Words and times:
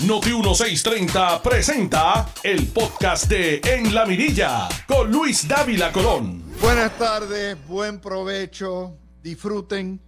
Noti 0.00 0.30
1630 0.30 1.40
presenta 1.40 2.28
el 2.42 2.66
podcast 2.66 3.26
de 3.28 3.60
En 3.64 3.94
la 3.94 4.04
Mirilla 4.04 4.68
con 4.86 5.10
Luis 5.10 5.46
Dávila 5.46 5.92
Colón. 5.92 6.42
Buenas 6.60 6.98
tardes, 6.98 7.56
buen 7.66 8.00
provecho, 8.00 8.98
disfruten 9.22 10.00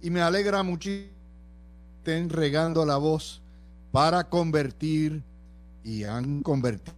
y 0.00 0.10
me 0.10 0.22
alegra 0.22 0.62
muchísimo 0.62 1.12
que 1.12 1.98
estén 1.98 2.30
regando 2.30 2.84
la 2.86 2.96
voz 2.96 3.42
para 3.92 4.28
convertir 4.28 5.22
y 5.84 6.04
han 6.04 6.42
convertido. 6.42 6.96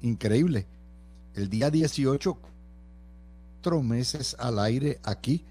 Increíble. 0.00 0.66
El 1.34 1.50
día 1.50 1.70
18, 1.70 2.38
cuatro 3.56 3.82
meses 3.82 4.36
al 4.38 4.60
aire 4.60 5.00
aquí 5.02 5.44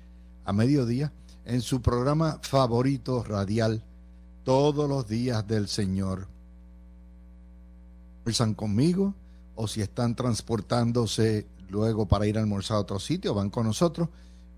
a 0.45 0.53
mediodía 0.53 1.11
en 1.45 1.61
su 1.61 1.81
programa 1.81 2.39
favorito 2.41 3.23
radial 3.23 3.83
todos 4.51 4.89
los 4.89 5.07
días 5.07 5.47
del 5.47 5.69
Señor. 5.69 6.27
Almuerzan 8.17 8.53
conmigo 8.53 9.15
o 9.55 9.65
si 9.65 9.81
están 9.81 10.13
transportándose 10.13 11.47
luego 11.69 12.05
para 12.05 12.27
ir 12.27 12.37
a 12.37 12.41
almorzar 12.41 12.75
a 12.75 12.79
otro 12.81 12.99
sitio, 12.99 13.33
van 13.33 13.49
con 13.49 13.65
nosotros 13.65 14.09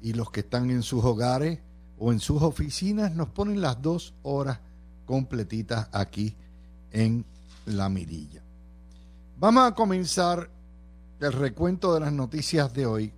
y 0.01 0.13
los 0.13 0.31
que 0.31 0.39
están 0.39 0.71
en 0.71 0.81
sus 0.81 1.03
hogares 1.03 1.59
o 1.99 2.11
en 2.11 2.19
sus 2.19 2.41
oficinas 2.41 3.13
nos 3.13 3.27
ponen 3.27 3.61
las 3.61 3.83
dos 3.83 4.15
horas 4.23 4.61
completitas 5.05 5.89
aquí 5.91 6.35
en 6.89 7.23
la 7.67 7.87
mirilla. 7.87 8.41
Vamos 9.37 9.63
a 9.63 9.75
comenzar 9.75 10.49
el 11.19 11.33
recuento 11.33 11.93
de 11.93 11.99
las 11.99 12.13
noticias 12.13 12.73
de 12.73 12.87
hoy 12.87 13.13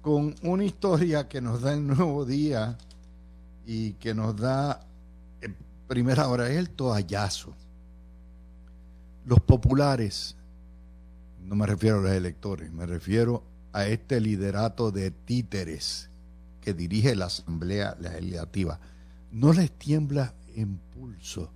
con 0.00 0.34
una 0.44 0.64
historia 0.64 1.28
que 1.28 1.42
nos 1.42 1.60
da 1.60 1.74
el 1.74 1.86
nuevo 1.86 2.24
día 2.24 2.78
y 3.66 3.92
que 3.94 4.14
nos 4.14 4.34
da 4.34 4.86
primera 5.92 6.26
hora 6.26 6.48
es 6.48 6.56
el 6.56 6.70
toallazo. 6.70 7.54
Los 9.26 9.40
populares, 9.40 10.38
no 11.44 11.54
me 11.54 11.66
refiero 11.66 11.98
a 11.98 12.02
los 12.04 12.12
electores, 12.12 12.72
me 12.72 12.86
refiero 12.86 13.44
a 13.74 13.86
este 13.86 14.18
liderato 14.18 14.90
de 14.90 15.10
títeres 15.10 16.08
que 16.62 16.72
dirige 16.72 17.14
la 17.14 17.26
Asamblea 17.26 17.94
Legislativa, 18.00 18.80
no 19.32 19.52
les 19.52 19.70
tiembla 19.70 20.32
impulso 20.56 21.52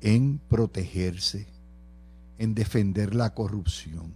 en 0.00 0.38
protegerse, 0.48 1.46
en 2.38 2.54
defender 2.54 3.14
la 3.14 3.34
corrupción. 3.34 4.14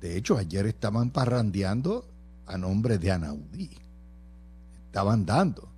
De 0.00 0.16
hecho, 0.16 0.38
ayer 0.38 0.64
estaban 0.64 1.10
parrandeando 1.10 2.08
a 2.46 2.56
nombre 2.56 2.96
de 2.96 3.10
Anaudí. 3.10 3.76
Estaban 4.86 5.26
dando. 5.26 5.71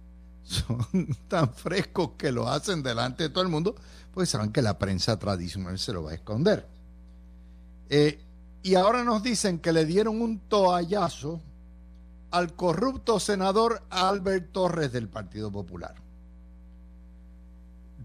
Son 0.45 0.78
tan 1.28 1.53
frescos 1.53 2.11
que 2.17 2.31
lo 2.31 2.48
hacen 2.48 2.83
delante 2.83 3.25
de 3.25 3.28
todo 3.31 3.42
el 3.42 3.50
mundo, 3.50 3.75
pues 4.12 4.28
saben 4.28 4.53
que 4.53 4.62
la 4.62 4.78
prensa 4.78 5.19
tradicional 5.19 5.78
se 5.78 5.92
lo 5.92 6.05
va 6.05 6.12
a 6.12 6.14
esconder. 6.14 6.69
Eh, 7.89 8.20
y 8.62 8.77
ahora 8.77 9.05
nos 9.05 9.22
dicen 9.22 9.59
que 9.59 9.72
le 9.72 9.84
dieron 9.84 10.22
un 10.22 10.39
toallazo 10.39 11.41
al 12.31 12.55
corrupto 12.55 13.20
senador 13.20 13.83
Albert 13.91 14.53
Torres 14.53 14.92
del 14.92 15.09
Partido 15.09 15.50
Popular. 15.53 15.95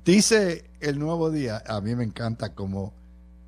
Dice 0.03 0.69
el 0.79 0.99
nuevo 0.99 1.29
día, 1.31 1.63
a 1.67 1.81
mí 1.81 1.95
me 1.95 2.03
encanta 2.03 2.53
cómo, 2.53 2.93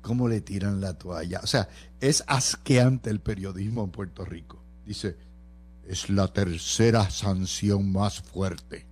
cómo 0.00 0.28
le 0.28 0.40
tiran 0.40 0.80
la 0.80 0.94
toalla. 0.94 1.40
O 1.42 1.46
sea, 1.46 1.68
es 2.00 2.24
asqueante 2.26 3.10
el 3.10 3.20
periodismo 3.20 3.84
en 3.84 3.90
Puerto 3.90 4.24
Rico. 4.24 4.62
Dice, 4.84 5.16
es 5.86 6.08
la 6.10 6.28
tercera 6.28 7.10
sanción 7.10 7.92
más 7.92 8.20
fuerte. 8.20 8.86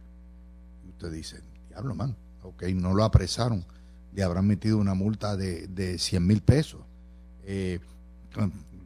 Y 0.84 0.90
usted 0.90 1.12
dice, 1.12 1.42
diablo, 1.68 1.94
man, 1.94 2.16
ok, 2.42 2.64
no 2.74 2.94
lo 2.94 3.04
apresaron. 3.04 3.64
Le 4.12 4.22
habrán 4.22 4.46
metido 4.46 4.78
una 4.78 4.94
multa 4.94 5.36
de, 5.36 5.68
de 5.68 5.98
100 5.98 6.26
mil 6.26 6.42
pesos. 6.42 6.80
Eh, 7.44 7.80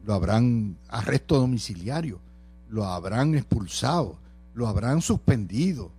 lo 0.05 0.13
habrán 0.13 0.77
arresto 0.87 1.39
domiciliario. 1.39 2.19
Lo 2.69 2.85
habrán 2.85 3.35
expulsado. 3.35 4.19
Lo 4.53 4.67
habrán 4.67 5.01
suspendido. 5.01 5.91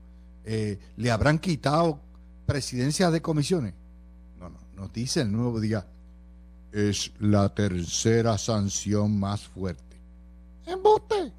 Eh, 0.45 0.79
le 0.97 1.11
habrán 1.11 1.39
quitado 1.39 2.01
presidencias 2.47 3.13
de 3.13 3.21
comisiones. 3.21 3.75
No, 4.39 4.49
no, 4.49 4.59
nos 4.77 4.93
dice 4.93 5.23
el 5.23 5.33
nuevo 5.33 5.61
día, 5.61 5.87
es 6.73 7.13
la 7.19 7.53
tercera 7.55 8.39
sanción 8.39 9.19
más 9.19 9.43
fuerte. 9.43 10.01
Embuste. 10.65 11.33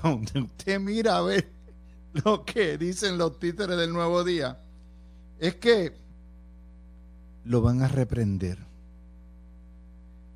Cuando 0.00 0.44
usted 0.44 0.80
mira 0.80 1.18
a 1.18 1.22
ver 1.22 1.52
lo 2.24 2.44
que 2.44 2.78
dicen 2.78 3.18
los 3.18 3.38
títeres 3.38 3.76
del 3.76 3.92
nuevo 3.92 4.24
día, 4.24 4.58
es 5.38 5.56
que 5.56 5.94
lo 7.44 7.60
van 7.60 7.82
a 7.82 7.88
reprender. 7.88 8.58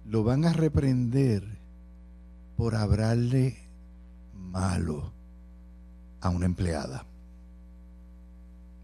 Lo 0.05 0.23
van 0.23 0.45
a 0.45 0.53
reprender 0.53 1.43
por 2.57 2.77
hablarle 2.77 3.59
malo 4.35 5.13
a 6.21 6.31
una 6.31 6.47
empleada. 6.47 7.05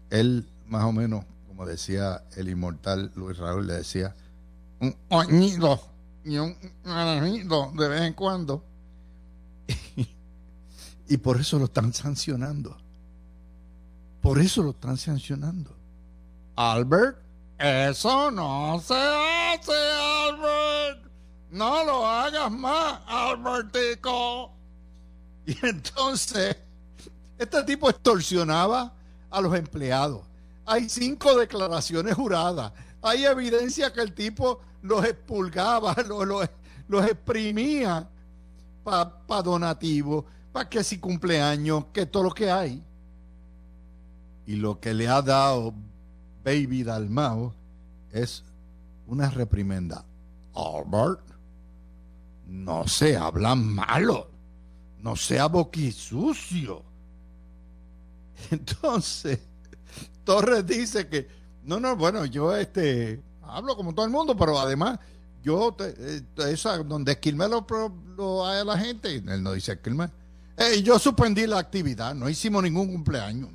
Él 0.09 0.47
más 0.67 0.83
o 0.85 0.91
menos, 0.91 1.25
como 1.47 1.65
decía 1.65 2.23
el 2.35 2.49
inmortal 2.49 3.11
Luis 3.15 3.37
Raúl, 3.37 3.67
le 3.67 3.73
decía, 3.73 4.15
un 4.79 4.95
oñido 5.09 5.79
y 6.25 6.37
un 6.37 6.55
naranjito 6.83 7.71
de 7.77 7.87
vez 7.87 8.01
en 8.01 8.13
cuando. 8.13 8.63
Y 11.07 11.17
por 11.17 11.39
eso 11.39 11.59
lo 11.59 11.65
están 11.65 11.93
sancionando. 11.93 12.77
Por 14.21 14.39
eso 14.39 14.63
lo 14.63 14.71
están 14.71 14.97
sancionando. 14.97 15.75
Albert, 16.55 17.17
eso 17.57 18.31
no 18.31 18.79
se 18.79 18.93
hace, 18.93 19.71
Albert. 19.71 21.11
No 21.51 21.83
lo 21.83 22.07
hagas 22.07 22.51
más, 22.51 23.01
Albertico. 23.07 24.51
Y 25.45 25.57
entonces, 25.65 26.55
este 27.37 27.63
tipo 27.63 27.89
extorsionaba 27.89 28.93
a 29.29 29.41
los 29.41 29.53
empleados 29.53 30.21
hay 30.65 30.89
cinco 30.89 31.35
declaraciones 31.35 32.15
juradas. 32.15 32.71
Hay 33.01 33.25
evidencia 33.25 33.91
que 33.91 34.01
el 34.01 34.13
tipo 34.13 34.61
los 34.81 35.03
expulgaba, 35.05 35.95
los, 36.07 36.49
los, 36.87 37.05
exprimía 37.05 38.07
para 38.83 39.41
donativo, 39.41 40.25
para 40.53 40.69
que 40.69 40.83
si 40.83 40.99
cumpleaños, 40.99 41.85
que 41.91 42.05
todo 42.05 42.23
lo 42.23 42.31
que 42.31 42.49
hay. 42.49 42.81
Y 44.45 44.55
lo 44.55 44.79
que 44.79 44.93
le 44.93 45.07
ha 45.07 45.21
dado 45.21 45.73
Baby 46.45 46.83
Dalmao 46.83 47.53
es 48.11 48.43
una 49.07 49.29
reprimenda. 49.29 50.05
Albert, 50.53 51.21
no 52.45 52.87
se 52.87 53.17
habla 53.17 53.55
malo, 53.55 54.29
no 54.99 55.15
sea 55.15 55.47
boquisucio. 55.47 56.83
Entonces, 58.51 59.39
Torres 60.23 60.67
dice 60.67 61.07
que, 61.07 61.27
no, 61.63 61.79
no, 61.79 61.95
bueno, 61.95 62.25
yo 62.25 62.55
este, 62.55 63.23
hablo 63.41 63.75
como 63.75 63.95
todo 63.95 64.05
el 64.05 64.11
mundo, 64.11 64.37
pero 64.37 64.59
además 64.59 64.99
yo, 65.41 65.73
te, 65.73 65.95
eh, 65.97 66.21
esa, 66.49 66.77
donde 66.77 67.13
Esquilme 67.13 67.47
lo, 67.47 67.65
lo 68.15 68.45
hay 68.45 68.61
a 68.61 68.65
la 68.65 68.77
gente, 68.77 69.15
él 69.15 69.41
no 69.41 69.53
dice 69.53 69.73
Esquilme, 69.73 70.09
yo 70.83 70.99
suspendí 70.99 71.47
la 71.47 71.59
actividad, 71.59 72.13
no 72.13 72.29
hicimos 72.29 72.63
ningún 72.63 72.87
cumpleaños. 72.87 73.49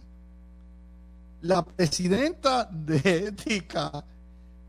La 1.40 1.64
presidenta 1.64 2.68
de 2.70 3.28
ética, 3.28 4.04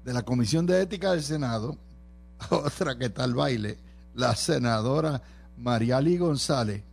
de 0.04 0.14
la 0.14 0.24
Comisión 0.24 0.66
de 0.66 0.82
Ética 0.82 1.12
del 1.12 1.24
Senado, 1.24 1.78
otra 2.50 2.98
que 2.98 3.10
tal 3.10 3.34
baile, 3.34 3.78
la 4.14 4.36
senadora 4.36 5.22
Mariali 5.58 6.18
González, 6.18 6.84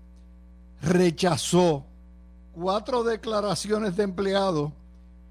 rechazó 0.83 1.85
cuatro 2.53 3.05
declaraciones 3.05 3.97
de 3.97 4.05
empleados 4.05 4.73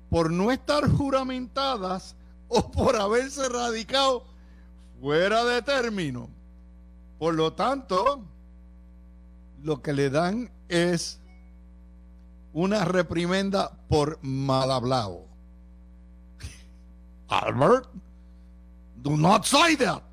por 0.10 0.32
no 0.32 0.52
estar 0.52 0.90
juramentadas 0.90 2.16
o 2.48 2.72
por 2.72 2.96
haberse 2.96 3.50
radicado 3.50 4.24
fuera 5.02 5.44
de 5.44 5.62
término. 5.62 6.30
Por 7.18 7.34
lo 7.34 7.54
tanto, 7.54 8.24
lo 9.66 9.82
que 9.82 9.92
le 9.92 10.10
dan 10.10 10.52
es 10.70 11.20
una 12.54 12.86
reprimenda 12.86 13.78
por 13.90 14.20
mal 14.24 14.72
hablado. 14.72 15.26
Albert, 17.28 17.90
do 18.96 19.18
not 19.18 19.44
say 19.44 19.76
that. 19.76 20.04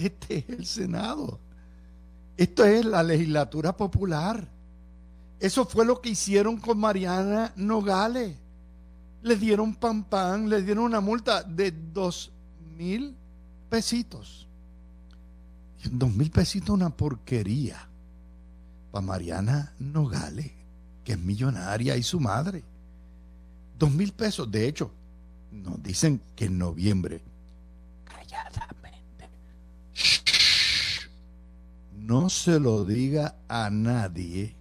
Este 0.00 0.38
es 0.38 0.48
el 0.48 0.66
Senado. 0.66 1.40
Esto 2.36 2.64
es 2.64 2.84
la 2.84 3.02
legislatura 3.02 3.76
popular. 3.76 4.46
Eso 5.38 5.64
fue 5.64 5.84
lo 5.84 6.00
que 6.00 6.10
hicieron 6.10 6.58
con 6.58 6.78
Mariana 6.78 7.52
Nogales 7.56 8.36
le 9.24 9.36
dieron 9.36 9.74
pan 9.74 10.04
pan, 10.04 10.50
le 10.50 10.62
dieron 10.62 10.84
una 10.84 11.00
multa 11.00 11.42
de 11.42 11.70
dos 11.70 12.30
mil 12.76 13.16
pesitos. 13.70 14.46
Dos 15.90 16.12
mil 16.14 16.30
pesitos 16.30 16.68
una 16.68 16.90
porquería. 16.90 17.88
Para 18.94 19.06
Mariana 19.06 19.74
Nogales, 19.80 20.52
que 21.02 21.14
es 21.14 21.18
millonaria, 21.18 21.96
y 21.96 22.04
su 22.04 22.20
madre. 22.20 22.62
Dos 23.76 23.90
mil 23.90 24.12
pesos. 24.12 24.48
De 24.48 24.68
hecho, 24.68 24.92
nos 25.50 25.82
dicen 25.82 26.20
que 26.36 26.44
en 26.44 26.58
noviembre, 26.58 27.20
calladamente, 28.04 29.28
no 31.92 32.30
se 32.30 32.60
lo 32.60 32.84
diga 32.84 33.34
a 33.48 33.68
nadie, 33.68 34.54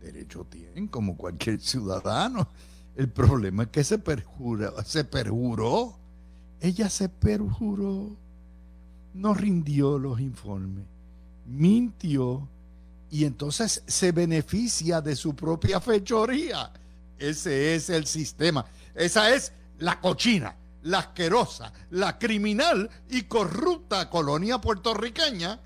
Derecho 0.00 0.46
tienen 0.48 0.86
como 0.86 1.16
cualquier 1.16 1.60
ciudadano. 1.60 2.48
El 2.94 3.08
problema 3.08 3.64
es 3.64 3.70
que 3.70 3.82
se 3.82 3.98
perjuró, 3.98 4.80
se 4.84 5.02
perjuró. 5.04 5.98
Ella 6.60 6.88
se 6.88 7.08
perjuró. 7.08 8.16
No 9.14 9.34
rindió 9.34 9.98
los 9.98 10.20
informes. 10.20 10.84
Mintió. 11.44 12.48
Y 13.10 13.24
entonces 13.24 13.82
se 13.86 14.12
beneficia 14.12 15.00
de 15.00 15.16
su 15.16 15.34
propia 15.34 15.80
fechoría. 15.80 16.72
Ese 17.18 17.74
es 17.74 17.90
el 17.90 18.06
sistema. 18.06 18.64
Esa 18.94 19.34
es 19.34 19.52
la 19.78 20.00
cochina 20.00 20.61
la 20.82 20.98
asquerosa, 20.98 21.72
la 21.90 22.18
criminal 22.18 22.90
y 23.08 23.22
corrupta 23.22 24.10
colonia 24.10 24.60
puertorriqueña, 24.60 25.60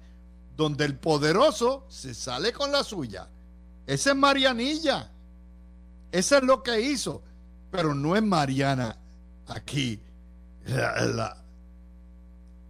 donde 0.56 0.84
el 0.84 0.96
poderoso 0.96 1.86
se 1.88 2.14
sale 2.14 2.52
con 2.52 2.72
la 2.72 2.82
suya. 2.82 3.28
Esa 3.86 4.10
es 4.10 4.16
Marianilla. 4.16 5.10
Eso 6.12 6.36
es 6.36 6.42
lo 6.42 6.62
que 6.62 6.80
hizo. 6.80 7.22
Pero 7.70 7.94
no 7.94 8.16
es 8.16 8.22
Mariana 8.22 8.96
aquí 9.48 10.00
la, 10.66 11.36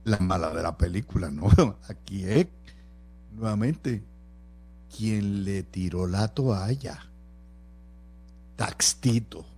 la 0.04 0.18
mala 0.18 0.50
de 0.50 0.62
la 0.62 0.76
película, 0.76 1.30
no. 1.30 1.48
Aquí 1.88 2.24
es 2.24 2.46
nuevamente 3.32 4.04
quien 4.94 5.44
le 5.44 5.62
tiró 5.62 6.06
la 6.06 6.28
toalla. 6.28 7.06
Taxtito 8.56 9.55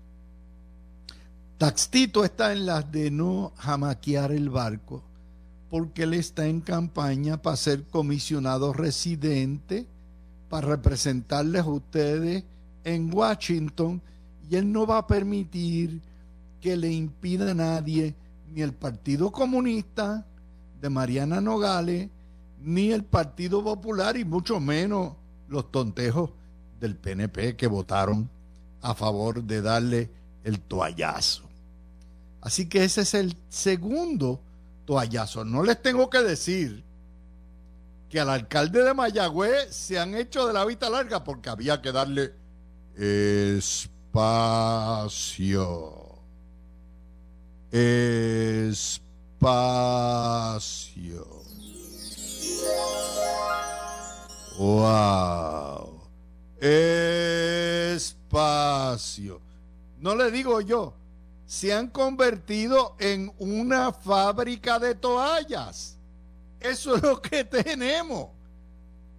Taxtito 1.59 2.25
está 2.25 2.53
en 2.53 2.67
las 2.67 2.91
de 2.91 3.11
no 3.11 3.53
jamaquear 3.57 4.31
el 4.31 4.49
barco 4.49 5.03
porque 5.69 6.05
él 6.05 6.15
está 6.15 6.47
en 6.47 6.61
campaña 6.61 7.43
para 7.43 7.57
ser 7.57 7.85
comisionado 7.85 8.73
residente, 8.73 9.87
para 10.49 10.69
representarles 10.69 11.63
a 11.63 11.69
ustedes 11.69 12.45
en 12.85 13.13
Washington 13.13 14.01
y 14.49 14.57
él 14.57 14.73
no 14.73 14.87
va 14.87 14.99
a 14.99 15.07
permitir 15.07 16.01
que 16.61 16.77
le 16.77 16.91
impida 16.91 17.51
a 17.51 17.55
nadie, 17.55 18.15
ni 18.49 18.63
el 18.63 18.73
Partido 18.73 19.31
Comunista 19.31 20.27
de 20.81 20.89
Mariana 20.89 21.41
Nogales, 21.41 22.09
ni 22.61 22.93
el 22.93 23.05
Partido 23.05 23.63
Popular 23.63 24.17
y 24.17 24.25
mucho 24.25 24.59
menos 24.59 25.13
los 25.49 25.71
tontejos 25.71 26.31
del 26.81 26.97
PNP 26.97 27.57
que 27.57 27.67
votaron 27.67 28.31
a 28.81 28.95
favor 28.95 29.43
de 29.43 29.61
darle 29.61 30.11
el 30.45 30.61
toallazo. 30.61 31.48
Así 32.41 32.69
que 32.69 32.85
ese 32.85 33.01
es 33.03 33.15
el 33.15 33.37
segundo 33.49 34.41
toallazo. 34.85 35.45
No 35.45 35.63
les 35.63 35.83
tengo 35.83 36.09
que 36.09 36.23
decir 36.23 36.85
que 38.09 38.21
al 38.21 38.31
alcalde 38.31 38.83
de 38.83 38.95
Mayagüez 38.95 39.75
se 39.75 39.99
han 39.99 40.15
hecho 40.15 40.47
de 40.47 40.55
la 40.55 40.65
vista 40.65 40.89
larga 40.89 41.25
porque 41.25 41.51
había 41.51 41.83
que 41.83 41.93
darle 41.93 42.33
espacio. 44.09 44.39
Espacio. 47.71 48.99
Wow. 54.59 56.01
Espacio. 57.95 59.41
No 60.01 60.17
le 60.17 60.31
digo 60.31 60.61
yo, 60.61 60.95
se 61.49 61.73
han 61.73 61.89
convertido 61.89 62.95
en 62.99 63.33
una 63.39 63.91
fábrica 63.91 64.79
de 64.79 64.95
toallas. 64.95 65.97
Eso 66.61 66.97
es 66.97 67.03
lo 67.03 67.23
que 67.23 67.43
tenemos. 67.43 68.29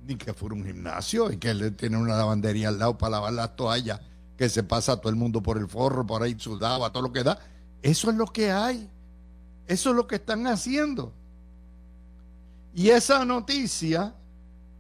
Ni 0.06 0.16
que 0.16 0.32
fuera 0.36 0.54
un 0.54 0.64
gimnasio 0.64 1.32
y 1.32 1.38
que 1.38 1.56
le 1.56 1.72
tiene 1.72 1.98
una 1.98 2.16
lavandería 2.16 2.68
al 2.68 2.78
lado 2.78 3.00
para 3.00 3.14
lavar 3.14 3.34
las 3.34 3.56
toallas, 3.56 4.00
que 4.38 4.48
se 4.48 4.62
pasa 4.62 4.92
a 4.92 4.98
todo 4.98 5.10
el 5.10 5.16
mundo 5.16 5.42
por 5.42 5.58
el 5.58 5.68
forro, 5.68 6.06
por 6.06 6.22
ahí 6.22 6.36
sudado, 6.38 6.86
a 6.86 6.92
todo 6.92 7.02
lo 7.02 7.12
que 7.12 7.24
da. 7.24 7.40
Eso 7.82 8.12
es 8.12 8.16
lo 8.16 8.28
que 8.28 8.52
hay. 8.52 8.88
Eso 9.66 9.90
es 9.90 9.96
lo 9.96 10.06
que 10.06 10.18
están 10.18 10.46
haciendo. 10.46 11.12
Y 12.76 12.90
esa 12.90 13.26
noticia, 13.26 14.14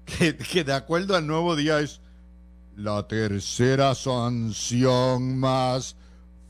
que, 0.05 0.37
que 0.37 0.63
de 0.63 0.73
acuerdo 0.73 1.15
al 1.15 1.25
nuevo 1.25 1.55
día 1.55 1.79
es 1.79 1.99
la 2.75 3.07
tercera 3.07 3.95
sanción 3.95 5.39
más 5.39 5.95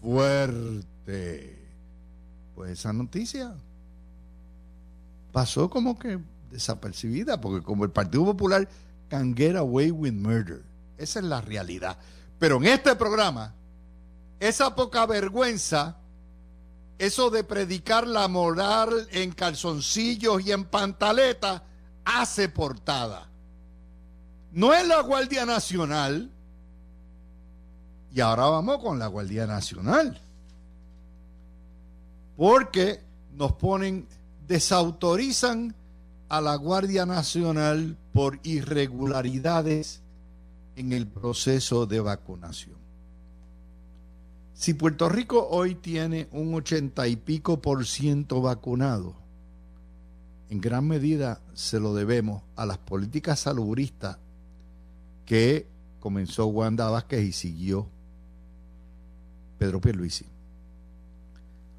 fuerte. 0.01 0.88
Pues 2.56 2.72
esa 2.72 2.94
noticia 2.94 3.56
pasó 5.32 5.70
como 5.70 5.98
que 5.98 6.20
desapercibida, 6.52 7.42
porque 7.42 7.64
como 7.64 7.84
el 7.84 7.92
Partido 7.92 8.26
Popular 8.26 8.68
can 9.08 9.36
get 9.36 9.56
away 9.56 9.92
with 9.92 10.14
murder. 10.14 10.64
Esa 10.98 11.20
es 11.20 11.26
la 11.26 11.42
realidad. 11.42 11.98
Pero 12.38 12.58
en 12.58 12.66
este 12.66 12.96
programa, 12.96 13.56
esa 14.40 14.76
poca 14.76 15.06
vergüenza, 15.06 15.98
eso 17.00 17.30
de 17.30 17.44
predicar 17.44 18.06
la 18.06 18.28
moral 18.28 19.08
en 19.12 19.32
calzoncillos 19.32 20.46
y 20.46 20.52
en 20.52 20.66
pantaleta, 20.66 21.64
hace 22.06 22.50
portada. 22.50 23.30
No 24.52 24.74
es 24.74 24.88
la 24.88 25.02
Guardia 25.02 25.46
Nacional, 25.46 26.32
y 28.12 28.20
ahora 28.20 28.46
vamos 28.46 28.80
con 28.80 29.00
la 29.00 29.08
Guardia 29.08 29.48
Nacional. 29.48 30.20
Porque 32.39 33.01
nos 33.36 33.51
ponen, 33.51 34.07
desautorizan 34.47 35.75
a 36.30 36.39
la 36.39 36.56
Guardia 36.56 37.06
Nacional 37.06 37.97
por 38.13 38.39
irregularidades 38.44 40.01
en 40.77 40.94
el 40.94 41.06
proceso 41.06 41.86
de 41.86 42.00
vacunación. 42.00 42.77
Si 44.53 44.74
Puerto 44.74 45.09
Rico 45.09 45.50
hoy 45.51 45.75
tiene 45.75 46.30
un 46.31 46.53
ochenta 46.53 47.10
y 47.10 47.17
pico 47.17 47.62
por 47.62 47.86
ciento 47.86 48.41
vacunado, 48.41 49.15
en 50.50 50.62
gran 50.62 50.88
medida 50.88 51.41
se 51.53 51.81
lo 51.81 51.93
debemos 51.93 52.41
a 52.55 52.65
las 52.65 52.77
políticas 52.77 53.41
salubristas 53.41 54.17
que 55.25 55.67
comenzó 56.00 56.46
Wanda 56.46 56.89
Vázquez 56.89 57.22
y 57.22 57.34
siguió 57.34 57.86
Pedro 59.58 59.81
Pierluisi, 59.81 60.25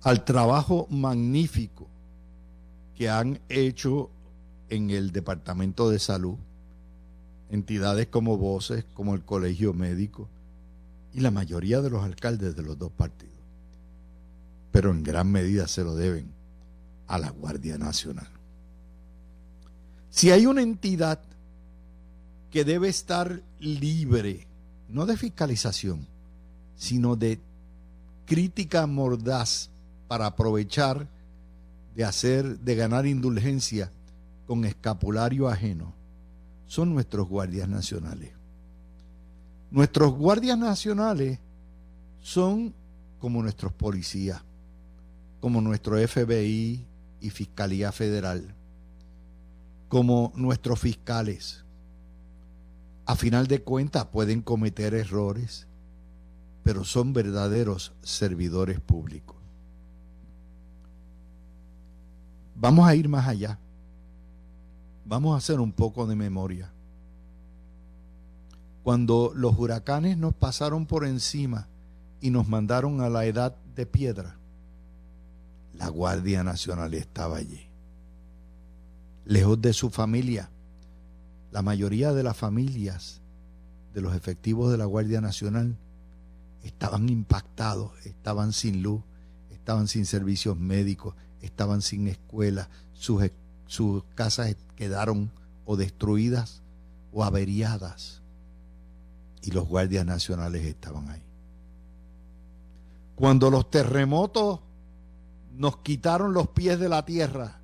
al 0.03 0.25
trabajo 0.25 0.87
magnífico 0.91 1.89
que 2.95 3.09
han 3.09 3.41
hecho 3.49 4.11
en 4.69 4.91
el 4.91 5.11
Departamento 5.11 5.91
de 5.91 5.99
Salud, 5.99 6.37
entidades 7.51 8.07
como 8.07 8.37
Voces, 8.37 8.85
como 8.95 9.15
el 9.15 9.25
Colegio 9.25 9.75
Médico 9.75 10.29
y 11.13 11.21
la 11.21 11.31
mayoría 11.31 11.81
de 11.81 11.91
los 11.91 12.05
alcaldes 12.05 12.57
de 12.57 12.63
los 12.63 12.79
dos 12.79 12.93
partidos. 12.93 13.35
Pero 14.71 14.91
en 14.91 15.03
gran 15.03 15.31
medida 15.31 15.67
se 15.67 15.83
lo 15.83 15.97
deben 15.97 16.33
a 17.09 17.19
la 17.19 17.31
Guardia 17.31 17.77
Nacional. 17.77 18.29
Si 20.11 20.31
hay 20.31 20.47
una 20.47 20.63
entidad 20.63 21.21
que 22.51 22.65
debe 22.65 22.89
estar 22.89 23.43
libre, 23.59 24.47
no 24.89 25.07
de 25.07 25.17
fiscalización, 25.17 26.07
sino 26.77 27.17
de 27.17 27.41
crítica 28.27 28.87
mordaz 28.87 29.71
para 30.11 30.27
aprovechar 30.27 31.07
de 31.95 32.03
hacer, 32.03 32.59
de 32.59 32.75
ganar 32.75 33.07
indulgencia 33.07 33.93
con 34.45 34.65
escapulario 34.65 35.49
ajeno, 35.49 35.95
son 36.67 36.93
nuestros 36.93 37.29
guardias 37.29 37.69
nacionales. 37.69 38.33
Nuestros 39.71 40.13
guardias 40.13 40.59
nacionales 40.59 41.39
son 42.19 42.75
como 43.21 43.41
nuestros 43.41 43.73
policías, 43.73 44.43
como 45.39 45.61
nuestro 45.61 45.97
FBI 45.97 46.85
y 47.21 47.31
Fiscalía 47.31 47.93
Federal, 47.93 48.57
como 49.89 50.33
nuestros 50.35 50.81
fiscales. 50.81 51.65
A 53.07 53.15
final 53.15 53.47
de 53.47 53.63
cuentas 53.63 54.07
pueden 54.07 54.43
cometer 54.43 54.93
errores, 54.93 55.69
pero 56.65 56.83
son 56.83 57.13
verdaderos 57.13 57.93
servidores 58.03 58.81
públicos. 58.81 59.40
Vamos 62.61 62.87
a 62.87 62.95
ir 62.95 63.09
más 63.09 63.27
allá. 63.27 63.59
Vamos 65.07 65.35
a 65.35 65.39
hacer 65.39 65.61
un 65.61 65.73
poco 65.73 66.07
de 66.07 66.15
memoria. 66.15 66.71
Cuando 68.83 69.33
los 69.35 69.59
huracanes 69.59 70.19
nos 70.19 70.35
pasaron 70.35 70.85
por 70.85 71.07
encima 71.07 71.69
y 72.21 72.31
nos 72.31 72.49
mandaron 72.49 73.01
a 73.01 73.09
la 73.09 73.25
edad 73.25 73.57
de 73.75 73.87
piedra, 73.87 74.37
la 75.75 75.89
Guardia 75.89 76.45
Nacional 76.45 76.93
estaba 76.93 77.39
allí. 77.39 77.67
Lejos 79.25 79.61
de 79.63 79.73
su 79.73 79.89
familia, 79.89 80.51
la 81.53 81.63
mayoría 81.63 82.13
de 82.13 82.23
las 82.23 82.37
familias 82.37 83.23
de 83.95 84.03
los 84.03 84.15
efectivos 84.15 84.71
de 84.71 84.77
la 84.77 84.85
Guardia 84.85 85.23
Nacional 85.23 85.79
estaban 86.63 87.09
impactados, 87.09 87.93
estaban 88.05 88.53
sin 88.53 88.83
luz, 88.83 89.01
estaban 89.51 89.89
sin 89.89 90.05
servicios 90.05 90.59
médicos, 90.59 91.15
estaban 91.41 91.83
sin 91.83 92.09
escuela, 92.09 92.69
sus, 92.93 93.31
sus 93.67 94.05
casas 94.15 94.57
quedaron 94.77 95.31
o 95.65 95.77
destruidas 95.77 96.63
o 97.13 97.25
averiadas 97.25 98.21
y 99.43 99.51
los 99.53 99.67
guardias 99.67 100.05
nacionales 100.05 100.65
estaban 100.65 101.09
ahí. 101.09 101.23
Cuando 103.15 103.51
los 103.51 103.71
terremotos 103.71 104.61
nos 105.55 105.79
quitaron 105.79 106.33
los 106.33 106.49
pies 106.49 106.79
de 106.79 106.89
la 106.89 107.05
tierra 107.05 107.61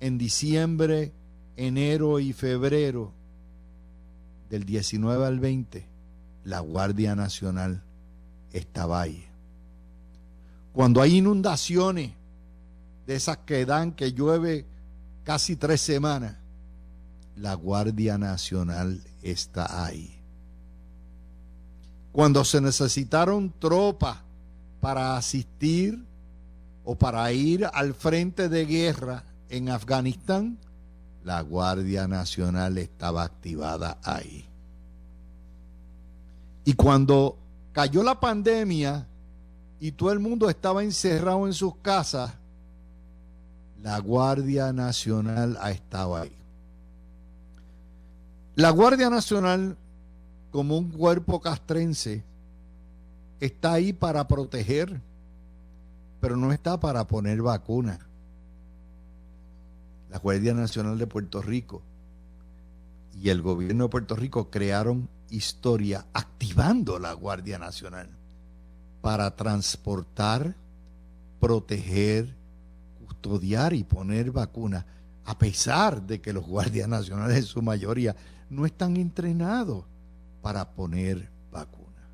en 0.00 0.18
diciembre, 0.18 1.12
enero 1.56 2.18
y 2.18 2.32
febrero 2.32 3.12
del 4.48 4.64
19 4.64 5.26
al 5.26 5.38
20, 5.38 5.86
la 6.44 6.60
Guardia 6.60 7.14
Nacional 7.14 7.82
estaba 8.52 9.02
ahí. 9.02 9.24
Cuando 10.72 11.02
hay 11.02 11.18
inundaciones 11.18 12.12
de 13.06 13.16
esas 13.16 13.38
que 13.38 13.64
dan 13.66 13.92
que 13.92 14.12
llueve 14.12 14.66
casi 15.24 15.56
tres 15.56 15.80
semanas, 15.80 16.36
la 17.36 17.54
Guardia 17.54 18.18
Nacional 18.18 19.00
está 19.22 19.84
ahí. 19.84 20.20
Cuando 22.12 22.44
se 22.44 22.60
necesitaron 22.60 23.52
tropas 23.58 24.18
para 24.80 25.16
asistir 25.16 26.04
o 26.84 26.94
para 26.96 27.32
ir 27.32 27.68
al 27.72 27.94
frente 27.94 28.48
de 28.48 28.66
guerra 28.66 29.24
en 29.48 29.70
Afganistán, 29.70 30.58
la 31.24 31.40
Guardia 31.40 32.06
Nacional 32.08 32.78
estaba 32.78 33.22
activada 33.22 33.98
ahí. 34.02 34.44
Y 36.64 36.74
cuando 36.74 37.38
cayó 37.72 38.02
la 38.02 38.20
pandemia 38.20 39.06
y 39.80 39.92
todo 39.92 40.12
el 40.12 40.20
mundo 40.20 40.48
estaba 40.48 40.82
encerrado 40.82 41.46
en 41.46 41.54
sus 41.54 41.76
casas, 41.76 42.32
la 43.82 43.98
Guardia 43.98 44.72
Nacional 44.72 45.58
ha 45.60 45.72
estado 45.72 46.16
ahí. 46.16 46.32
La 48.54 48.70
Guardia 48.70 49.10
Nacional, 49.10 49.76
como 50.50 50.78
un 50.78 50.90
cuerpo 50.90 51.40
castrense, 51.40 52.22
está 53.40 53.72
ahí 53.72 53.92
para 53.92 54.28
proteger, 54.28 55.00
pero 56.20 56.36
no 56.36 56.52
está 56.52 56.78
para 56.78 57.06
poner 57.08 57.42
vacuna. 57.42 57.98
La 60.10 60.18
Guardia 60.18 60.54
Nacional 60.54 60.98
de 60.98 61.06
Puerto 61.08 61.42
Rico 61.42 61.82
y 63.20 63.30
el 63.30 63.42
gobierno 63.42 63.84
de 63.84 63.90
Puerto 63.90 64.14
Rico 64.14 64.50
crearon 64.50 65.08
historia 65.28 66.06
activando 66.12 66.98
la 67.00 67.14
Guardia 67.14 67.58
Nacional 67.58 68.10
para 69.00 69.34
transportar, 69.34 70.54
proteger, 71.40 72.41
y 73.72 73.84
poner 73.84 74.30
vacuna, 74.30 74.86
a 75.24 75.38
pesar 75.38 76.02
de 76.02 76.20
que 76.20 76.32
los 76.32 76.46
guardias 76.46 76.88
nacionales 76.88 77.36
en 77.36 77.44
su 77.44 77.62
mayoría 77.62 78.16
no 78.50 78.66
están 78.66 78.96
entrenados 78.96 79.84
para 80.40 80.72
poner 80.72 81.30
vacuna. 81.50 82.08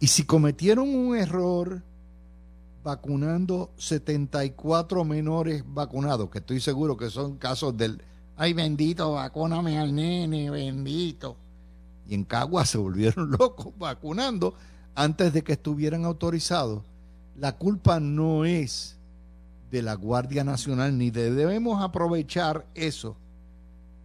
Y 0.00 0.08
si 0.08 0.24
cometieron 0.24 0.88
un 0.88 1.16
error 1.16 1.82
vacunando 2.82 3.70
74 3.76 5.04
menores 5.04 5.62
vacunados, 5.66 6.30
que 6.30 6.38
estoy 6.38 6.60
seguro 6.60 6.96
que 6.96 7.10
son 7.10 7.36
casos 7.36 7.76
del, 7.76 8.02
ay 8.36 8.52
bendito, 8.52 9.12
vacúname 9.12 9.78
al 9.78 9.94
nene, 9.94 10.50
bendito. 10.50 11.36
Y 12.08 12.14
en 12.14 12.24
Cagua 12.24 12.64
se 12.64 12.78
volvieron 12.78 13.30
locos 13.38 13.72
vacunando 13.78 14.54
antes 14.94 15.32
de 15.32 15.42
que 15.42 15.52
estuvieran 15.52 16.04
autorizados. 16.04 16.82
La 17.36 17.56
culpa 17.56 18.00
no 18.00 18.44
es 18.44 18.98
de 19.70 19.82
la 19.82 19.94
Guardia 19.94 20.44
Nacional, 20.44 20.98
ni 20.98 21.10
debemos 21.10 21.82
aprovechar 21.82 22.66
eso 22.74 23.16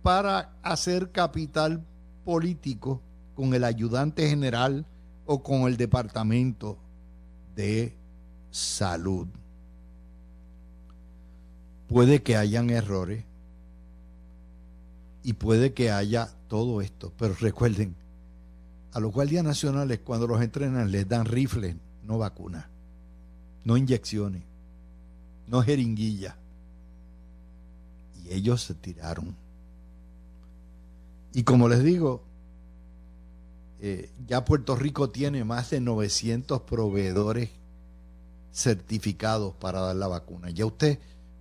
para 0.04 0.54
hacer 0.62 1.12
capital 1.12 1.84
político 2.24 3.02
con 3.34 3.54
el 3.54 3.64
ayudante 3.64 4.30
general 4.30 4.86
o 5.26 5.42
con 5.42 5.62
el 5.64 5.78
departamento 5.78 6.78
de 7.56 7.98
salud. 8.52 9.28
Puede 11.88 12.22
que 12.22 12.38
hayan 12.38 12.70
errores 12.70 13.26
y 15.24 15.34
puede 15.34 15.74
que 15.74 15.92
haya 15.92 16.30
todo 16.48 16.82
esto, 16.82 17.12
pero 17.18 17.34
recuerden, 17.34 17.96
a 18.94 19.00
los 19.00 19.12
guardias 19.12 19.44
nacionales 19.44 20.00
cuando 20.00 20.28
los 20.28 20.42
entrenan 20.42 20.92
les 20.92 21.08
dan 21.08 21.26
rifles, 21.26 21.76
no 22.04 22.18
vacunas, 22.18 22.66
no 23.66 23.76
inyecciones, 23.76 24.44
no 25.48 25.62
jeringuillas. 25.62 26.36
Y 28.24 28.34
ellos 28.34 28.64
se 28.64 28.74
tiraron 28.74 29.36
y 31.36 31.44
como 31.44 31.68
les 31.68 31.84
digo, 31.84 32.24
eh, 33.82 34.10
ya 34.26 34.46
Puerto 34.46 34.78
Rico 34.78 35.10
tiene 35.10 35.44
más 35.44 35.70
de 35.70 35.82
900 35.82 36.62
proveedores 36.62 37.50
certificados 38.54 39.54
para 39.56 39.82
dar 39.82 39.98
la 39.98 40.08
vacuna. 40.08 40.50
Ya 40.50 40.66
usted 40.66 40.98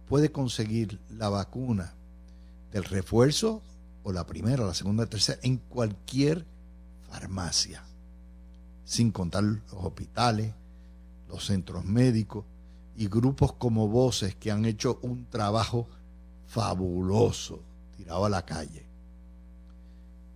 puede 0.09 0.33
conseguir 0.33 0.99
la 1.16 1.28
vacuna 1.28 1.95
del 2.73 2.83
refuerzo 2.83 3.62
o 4.02 4.11
la 4.11 4.26
primera, 4.26 4.64
la 4.66 4.75
segunda, 4.75 5.04
la 5.04 5.11
tercera, 5.11 5.38
en 5.45 5.59
cualquier 5.59 6.45
farmacia, 7.09 7.85
sin 8.85 9.12
contar 9.12 9.45
los 9.45 9.62
hospitales, 9.71 10.54
los 11.34 11.46
centros 11.46 11.84
médicos 11.84 12.44
y 12.96 13.08
grupos 13.08 13.54
como 13.54 13.88
Voces 13.88 14.36
que 14.36 14.52
han 14.52 14.64
hecho 14.64 15.00
un 15.02 15.26
trabajo 15.26 15.88
fabuloso 16.46 17.60
tirado 17.96 18.24
a 18.24 18.28
la 18.28 18.44
calle. 18.44 18.86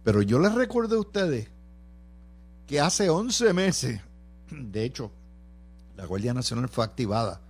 Pero 0.03 0.23
yo 0.23 0.41
les 0.41 0.53
recuerdo 0.53 0.97
a 0.97 1.01
ustedes 1.01 1.49
que 2.67 2.81
hace 2.81 3.09
11 3.09 3.53
meses, 3.53 4.01
de 4.51 4.85
hecho, 4.85 5.13
la 5.97 6.05
Guardia 6.05 6.35
Nacional 6.35 6.69
fue 6.69 6.85
activada 6.85 7.41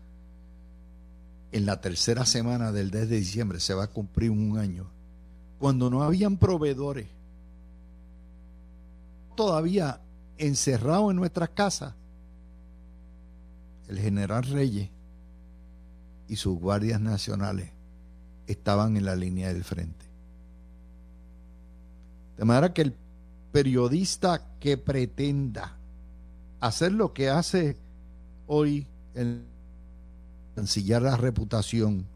en 1.50 1.64
la 1.64 1.80
tercera 1.80 2.26
semana 2.26 2.70
del 2.70 2.90
10 2.90 3.08
de 3.08 3.16
diciembre, 3.16 3.60
se 3.60 3.72
va 3.72 3.84
a 3.84 3.90
cumplir 3.90 4.30
un 4.30 4.58
año, 4.58 4.90
cuando 5.58 5.88
no 5.88 6.02
habían 6.02 6.36
proveedores, 6.36 7.08
todavía 9.34 10.02
encerrados 10.36 11.10
en 11.10 11.16
nuestras 11.16 11.48
casas, 11.50 11.94
el 13.88 13.99
general 13.99 14.45
Reyes 14.45 14.90
y 16.28 16.37
sus 16.37 16.59
guardias 16.59 17.00
nacionales 17.00 17.71
estaban 18.47 18.97
en 18.97 19.04
la 19.04 19.16
línea 19.16 19.52
del 19.52 19.64
frente. 19.64 20.07
De 22.37 22.45
manera 22.45 22.73
que 22.73 22.83
el 22.83 22.95
periodista 23.50 24.47
que 24.61 24.76
pretenda 24.76 25.76
hacer 26.61 26.92
lo 26.92 27.12
que 27.12 27.30
hace 27.30 27.76
hoy 28.47 28.87
el 29.14 29.45
ensillar 30.57 31.02
la 31.02 31.16
reputación, 31.16 32.07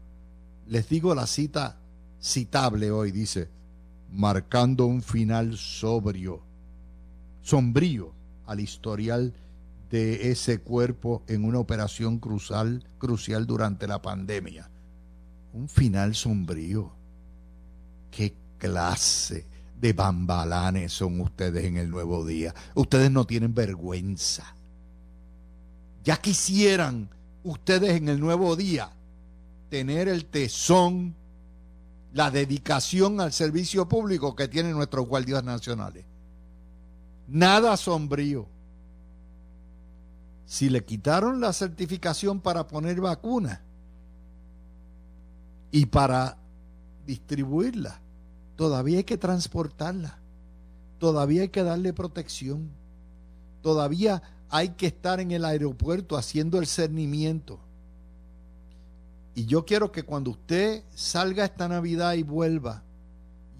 les 0.67 0.87
digo 0.87 1.15
la 1.15 1.27
cita 1.27 1.77
citable 2.21 2.91
hoy, 2.91 3.11
dice, 3.11 3.49
marcando 4.11 4.85
un 4.85 5.01
final 5.01 5.57
sobrio, 5.57 6.41
sombrío 7.41 8.13
al 8.45 8.59
historial 8.59 9.33
de 9.93 10.31
ese 10.31 10.57
cuerpo 10.57 11.21
en 11.27 11.45
una 11.45 11.59
operación 11.59 12.17
crucial, 12.17 12.83
crucial 12.97 13.45
durante 13.45 13.85
la 13.85 14.01
pandemia. 14.01 14.67
Un 15.53 15.69
final 15.69 16.15
sombrío. 16.15 16.91
¿Qué 18.09 18.35
clase 18.57 19.45
de 19.79 19.93
bambalanes 19.93 20.93
son 20.93 21.21
ustedes 21.21 21.65
en 21.65 21.77
el 21.77 21.91
nuevo 21.91 22.25
día. 22.25 22.55
Ustedes 22.73 23.11
no 23.11 23.25
tienen 23.25 23.53
vergüenza. 23.53 24.55
Ya 26.03 26.17
quisieran 26.17 27.09
ustedes 27.43 27.91
en 27.91 28.09
el 28.09 28.19
nuevo 28.19 28.55
día 28.55 28.89
tener 29.69 30.07
el 30.07 30.25
tesón, 30.25 31.13
la 32.13 32.31
dedicación 32.31 33.21
al 33.21 33.31
servicio 33.31 33.87
público 33.87 34.35
que 34.35 34.47
tienen 34.47 34.71
nuestros 34.71 35.05
guardias 35.05 35.43
nacionales. 35.43 36.03
Nada 37.27 37.77
sombrío. 37.77 38.52
Si 40.53 40.69
le 40.69 40.85
quitaron 40.85 41.41
la 41.41 41.51
certificación 41.51 42.39
para 42.39 42.67
poner 42.67 43.01
vacuna 43.01 43.63
y 45.71 45.87
para 45.87 46.37
distribuirla, 47.07 47.99
todavía 48.55 48.97
hay 48.97 49.03
que 49.03 49.17
transportarla, 49.17 50.19
todavía 50.99 51.41
hay 51.41 51.49
que 51.49 51.63
darle 51.63 51.91
protección, 51.91 52.69
Todavía 53.63 54.21
hay 54.49 54.69
que 54.71 54.87
estar 54.87 55.21
en 55.21 55.31
el 55.31 55.45
aeropuerto 55.45 56.17
haciendo 56.17 56.59
el 56.59 56.67
cernimiento. 56.67 57.59
Y 59.33 59.45
yo 59.45 59.65
quiero 59.65 59.91
que 59.91 60.03
cuando 60.03 60.31
usted 60.31 60.83
salga 60.93 61.45
esta 61.45 61.69
Navidad 61.69 62.13
y 62.13 62.23
vuelva 62.23 62.83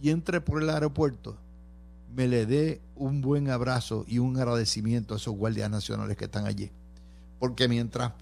y 0.01 0.09
entre 0.09 0.41
por 0.41 0.61
el 0.61 0.69
aeropuerto, 0.69 1.37
me 2.13 2.27
le 2.27 2.45
dé 2.45 2.81
un 2.95 3.21
buen 3.21 3.49
abrazo 3.49 4.03
y 4.07 4.19
un 4.19 4.35
agradecimiento 4.35 5.13
a 5.13 5.17
esos 5.17 5.33
guardias 5.35 5.71
nacionales 5.71 6.17
que 6.17 6.25
están 6.25 6.45
allí. 6.45 6.69
Porque 7.43 7.67
mientras 7.67 8.13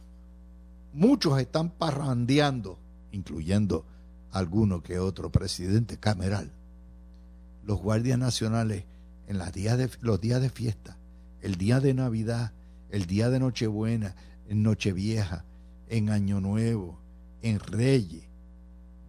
muchos 0.93 1.39
están 1.39 1.69
parrandeando, 1.69 2.79
incluyendo 3.11 3.85
alguno 4.31 4.81
que 4.81 4.97
otro 4.97 5.31
presidente 5.31 5.99
cameral, 5.99 6.51
los 7.63 7.79
guardias 7.79 8.17
nacionales 8.17 8.83
en 9.27 9.37
los 9.37 9.51
días 9.51 9.77
de, 9.77 10.49
fiesta, 10.49 10.97
el 11.39 11.53
día 11.53 11.79
de 11.79 11.93
Navidad, 11.93 12.51
el 12.89 13.05
día 13.05 13.29
de 13.29 13.39
Nochebuena, 13.39 14.15
en 14.49 14.63
Nochevieja, 14.63 15.45
en 15.87 16.09
Año 16.09 16.41
Nuevo, 16.41 16.97
en 17.43 17.59
Reyes, 17.59 18.23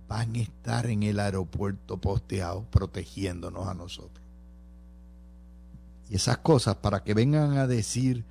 van 0.08 0.36
a 0.36 0.40
estar 0.40 0.88
en 0.88 1.04
el 1.04 1.20
aeropuerto 1.20 1.96
posteado 1.96 2.66
protegiéndonos 2.70 3.66
a 3.66 3.72
nosotros. 3.72 4.22
Y 6.10 6.16
esas 6.16 6.36
cosas 6.36 6.76
para 6.76 7.02
que 7.02 7.14
vengan 7.14 7.56
a 7.56 7.66
decir, 7.66 8.26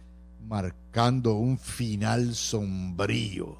marcando 0.48 1.36
un 1.36 1.57
final 1.57 2.36
sombrío, 2.36 3.57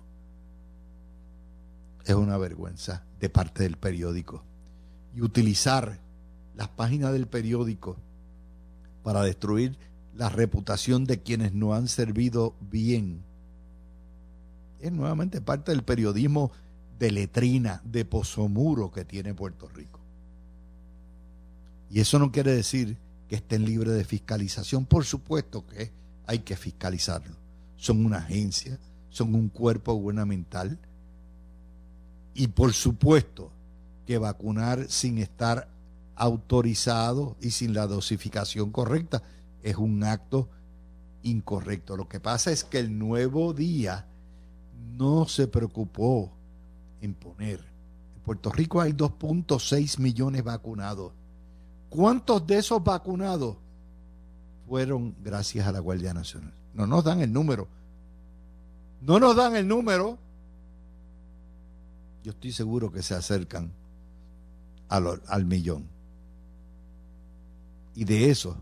es 2.06 2.16
una 2.16 2.38
vergüenza 2.38 3.06
de 3.20 3.30
parte 3.30 3.64
del 3.64 3.78
periódico. 3.78 4.44
Y 5.16 5.22
utilizar 5.22 6.00
las 6.56 6.70
páginas 6.70 7.14
del 7.14 7.28
periódico 7.28 7.98
para 9.04 9.24
destruir 9.24 9.78
la 10.16 10.30
reputación 10.30 11.06
de 11.06 11.22
quienes 11.22 11.54
no 11.54 11.74
han 11.74 11.88
servido 11.88 12.56
bien 12.60 13.24
es 14.82 14.92
nuevamente 14.92 15.42
parte 15.42 15.72
del 15.72 15.84
periodismo 15.84 16.52
de 17.00 17.12
letrina, 17.12 17.82
de 17.86 18.04
pozomuro 18.04 18.92
que 18.92 19.06
tiene 19.06 19.34
Puerto 19.34 19.70
Rico. 19.70 20.00
Y 21.90 22.00
eso 22.00 22.20
no 22.20 22.32
quiere 22.32 22.54
decir 22.54 22.98
que 23.28 23.36
estén 23.36 23.66
libres 23.66 23.94
de 23.94 24.04
fiscalización. 24.04 24.86
Por 24.86 25.06
supuesto 25.06 25.66
que 25.66 25.92
hay 26.32 26.40
que 26.40 26.56
fiscalizarlo. 26.56 27.36
Son 27.76 28.06
una 28.06 28.20
agencia, 28.20 28.80
son 29.10 29.36
un 29.36 29.50
cuerpo 29.50 29.94
gubernamental. 29.94 30.80
Y 32.34 32.48
por 32.48 32.72
supuesto 32.72 33.52
que 34.06 34.18
vacunar 34.18 34.90
sin 34.90 35.18
estar 35.18 35.68
autorizado 36.16 37.36
y 37.42 37.52
sin 37.52 37.74
la 37.74 37.86
dosificación 37.86 38.72
correcta 38.72 39.22
es 39.62 39.76
un 39.76 40.06
acto 40.06 40.48
incorrecto. 41.24 41.98
Lo 41.98 42.08
que 42.08 42.22
pasa 42.22 42.50
es 42.52 42.64
que 42.64 42.80
el 42.80 42.98
nuevo 42.98 43.54
día 43.54 44.08
no 44.98 45.28
se 45.28 45.48
preocupó 45.48 46.32
en 47.02 47.14
poner. 47.14 47.60
En 48.16 48.22
Puerto 48.22 48.54
Rico 48.54 48.80
hay 48.80 48.94
2.6 48.94 50.00
millones 50.00 50.46
vacunados. 50.46 51.12
¿Cuántos 51.90 52.48
de 52.48 52.60
esos 52.60 52.82
vacunados 52.82 53.58
fueron 54.72 55.13
gracias 55.22 55.68
a 55.68 55.74
la 55.74 55.80
Guardia 55.80 56.13
Nacional? 56.13 56.54
No 56.74 56.88
nos 56.88 57.04
dan 57.04 57.20
el 57.20 57.34
número. 57.34 57.68
No 59.01 59.20
nos 59.20 59.36
dan 59.36 59.58
el 59.58 59.68
número. 59.68 60.18
Yo 62.24 62.32
estoy 62.32 62.54
seguro 62.54 62.90
que 62.90 63.04
se 63.04 63.13
acercan 63.13 63.70
al, 64.88 65.22
al 65.28 65.44
millón. 65.44 65.90
Y 67.96 68.06
de 68.06 68.30
esos, 68.30 68.56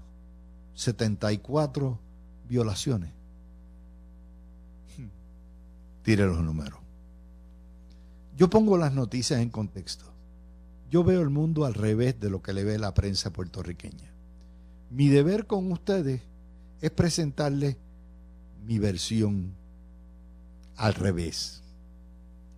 74 0.74 2.00
violaciones 2.48 3.12
tire 6.02 6.26
los 6.26 6.42
números. 6.42 6.80
Yo 8.36 8.50
pongo 8.50 8.80
las 8.80 8.94
noticias 8.94 9.42
en 9.42 9.52
contexto. 9.52 10.06
Yo 10.90 11.04
veo 11.04 11.22
el 11.22 11.30
mundo 11.30 11.66
al 11.66 11.76
revés 11.76 12.20
de 12.20 12.32
lo 12.32 12.42
que 12.42 12.54
le 12.54 12.64
ve 12.64 12.80
la 12.80 12.96
prensa 12.96 13.32
puertorriqueña. 13.32 14.09
Mi 14.90 15.08
deber 15.10 15.48
con 15.48 15.72
ustedes 15.72 16.22
es 16.82 16.92
presentarles 16.92 17.78
mi 18.66 18.80
versión 18.80 19.54
al 20.76 20.94
revés. 20.94 21.62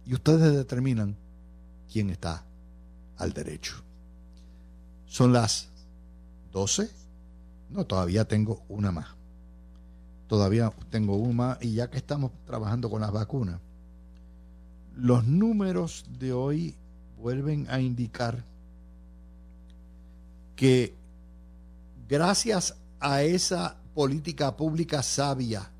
Y 0.05 0.13
ustedes 0.13 0.53
determinan 0.53 1.15
quién 1.91 2.09
está 2.09 2.45
al 3.17 3.33
derecho. 3.33 3.75
Son 5.05 5.33
las 5.33 5.69
12. 6.51 6.89
No, 7.69 7.85
todavía 7.85 8.25
tengo 8.25 8.63
una 8.67 8.91
más 8.91 9.21
todavía 10.31 10.71
tengo 10.89 11.17
una 11.17 11.57
y 11.59 11.73
ya 11.73 11.89
que 11.89 11.97
estamos 11.97 12.31
trabajando 12.45 12.89
con 12.89 13.01
las 13.01 13.11
vacunas, 13.11 13.59
los 14.95 15.27
números 15.27 16.05
de 16.19 16.31
hoy 16.31 16.73
vuelven 17.17 17.67
a 17.69 17.81
indicar 17.81 18.41
que 20.55 20.95
gracias 22.11 22.75
a 22.99 23.23
esa 23.23 23.77
política 23.93 24.57
pública 24.57 25.01
sabia, 25.01 25.71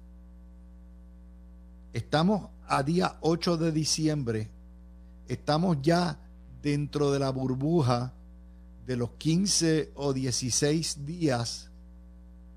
estamos 1.91 2.49
a 2.69 2.81
día 2.83 3.17
8 3.19 3.57
de 3.57 3.73
diciembre, 3.73 4.49
estamos 5.27 5.79
ya 5.81 6.17
dentro 6.61 7.11
de 7.11 7.19
la 7.19 7.31
burbuja 7.31 8.13
de 8.85 8.95
los 8.95 9.11
15 9.17 9.91
o 9.95 10.13
16 10.13 11.05
días 11.05 11.69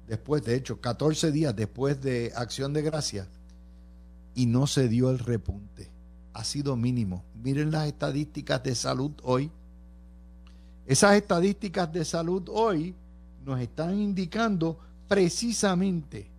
después, 0.06 0.44
de 0.44 0.54
hecho, 0.54 0.80
14 0.80 1.32
días 1.32 1.56
después 1.56 2.00
de 2.00 2.32
Acción 2.36 2.72
de 2.74 2.82
Gracia, 2.82 3.26
y 4.36 4.46
no 4.46 4.68
se 4.68 4.86
dio 4.86 5.10
el 5.10 5.18
repunte. 5.18 5.90
Ha 6.32 6.44
sido 6.44 6.76
mínimo. 6.76 7.24
Miren 7.42 7.72
las 7.72 7.88
estadísticas 7.88 8.62
de 8.62 8.76
salud 8.76 9.10
hoy. 9.24 9.50
Esas 10.86 11.16
estadísticas 11.16 11.92
de 11.92 12.04
salud 12.04 12.48
hoy 12.52 12.94
nos 13.44 13.60
están 13.60 13.98
indicando 13.98 14.78
precisamente 15.06 16.34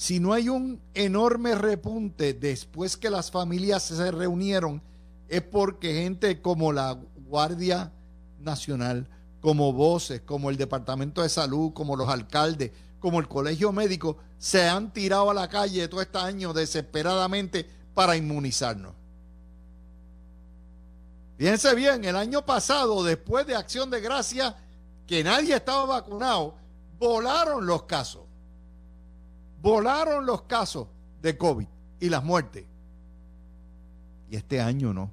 si 0.00 0.18
no 0.18 0.32
hay 0.32 0.48
un 0.48 0.80
enorme 0.94 1.54
repunte 1.54 2.32
después 2.32 2.96
que 2.96 3.10
las 3.10 3.30
familias 3.30 3.82
se 3.82 4.10
reunieron, 4.10 4.80
es 5.28 5.42
porque 5.42 5.92
gente 5.92 6.40
como 6.40 6.72
la 6.72 6.96
Guardia 7.26 7.92
Nacional, 8.38 9.06
como 9.42 9.74
voces, 9.74 10.22
como 10.22 10.48
el 10.48 10.56
Departamento 10.56 11.20
de 11.20 11.28
Salud, 11.28 11.74
como 11.74 11.96
los 11.96 12.08
alcaldes, 12.08 12.72
como 12.98 13.20
el 13.20 13.28
Colegio 13.28 13.72
Médico, 13.72 14.16
se 14.38 14.66
han 14.66 14.90
tirado 14.90 15.30
a 15.30 15.34
la 15.34 15.50
calle 15.50 15.86
todo 15.86 16.00
este 16.00 16.16
año 16.16 16.54
desesperadamente 16.54 17.68
para 17.92 18.16
inmunizarnos. 18.16 18.94
Fíjense 21.36 21.74
bien, 21.74 22.06
el 22.06 22.16
año 22.16 22.46
pasado, 22.46 23.04
después 23.04 23.46
de 23.46 23.54
Acción 23.54 23.90
de 23.90 24.00
Gracia, 24.00 24.56
que 25.10 25.24
nadie 25.24 25.56
estaba 25.56 25.86
vacunado, 25.86 26.54
volaron 27.00 27.66
los 27.66 27.82
casos. 27.82 28.22
Volaron 29.60 30.24
los 30.24 30.42
casos 30.42 30.86
de 31.20 31.36
COVID 31.36 31.66
y 31.98 32.08
las 32.08 32.22
muertes. 32.22 32.64
Y 34.30 34.36
este 34.36 34.60
año 34.60 34.94
no. 34.94 35.10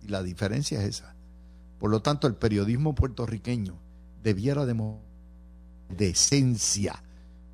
Y 0.00 0.08
la 0.08 0.22
diferencia 0.22 0.80
es 0.80 0.88
esa. 0.88 1.14
Por 1.78 1.90
lo 1.90 2.00
tanto, 2.00 2.26
el 2.26 2.36
periodismo 2.36 2.94
puertorriqueño 2.94 3.78
debiera 4.22 4.64
de 4.64 6.08
esencia, 6.08 7.04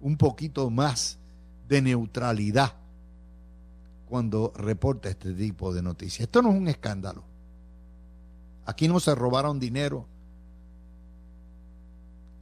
un 0.01 0.17
poquito 0.17 0.71
más 0.71 1.19
de 1.67 1.83
neutralidad 1.83 2.75
cuando 4.07 4.53
reporta 4.55 5.09
este 5.09 5.33
tipo 5.33 5.75
de 5.75 5.83
noticias. 5.83 6.21
Esto 6.21 6.41
no 6.41 6.51
es 6.51 6.55
un 6.55 6.69
escándalo. 6.69 7.25
Aquí 8.65 8.87
no 8.87 9.01
se 9.01 9.13
robaron 9.17 9.59
dinero. 9.59 10.07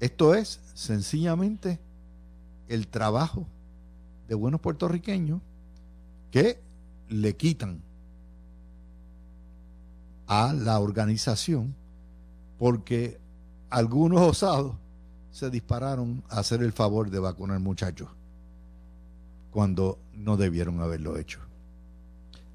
Esto 0.00 0.34
es 0.34 0.60
sencillamente 0.74 1.78
el 2.68 2.88
trabajo 2.88 3.46
de 4.28 4.34
buenos 4.34 4.60
puertorriqueños 4.60 5.40
que 6.30 6.60
le 7.08 7.36
quitan 7.36 7.80
a 10.26 10.52
la 10.52 10.80
organización 10.80 11.74
porque 12.58 13.18
algunos 13.70 14.20
osados 14.20 14.76
se 15.30 15.50
dispararon 15.50 16.22
a 16.28 16.40
hacer 16.40 16.62
el 16.62 16.72
favor 16.72 17.10
de 17.10 17.18
vacunar 17.18 17.60
muchachos 17.60 18.08
cuando 19.50 19.98
no 20.12 20.36
debieron 20.36 20.80
haberlo 20.80 21.16
hecho. 21.16 21.40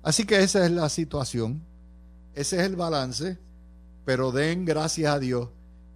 Así 0.03 0.25
que 0.25 0.43
esa 0.43 0.65
es 0.65 0.71
la 0.71 0.89
situación, 0.89 1.61
ese 2.33 2.57
es 2.57 2.63
el 2.63 2.75
balance, 2.75 3.37
pero 4.05 4.31
den 4.31 4.65
gracias 4.65 5.13
a 5.13 5.19
Dios 5.19 5.49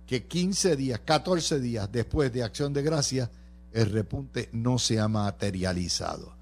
que 0.06 0.28
15 0.28 0.76
días, 0.76 1.00
14 1.04 1.60
días 1.60 1.92
después 1.92 2.32
de 2.32 2.44
acción 2.44 2.74
de 2.74 2.84
gracias, 2.84 3.30
el 3.72 3.92
repunte 3.92 4.50
no 4.52 4.80
se 4.80 5.00
ha 5.00 5.08
materializado. 5.08 6.36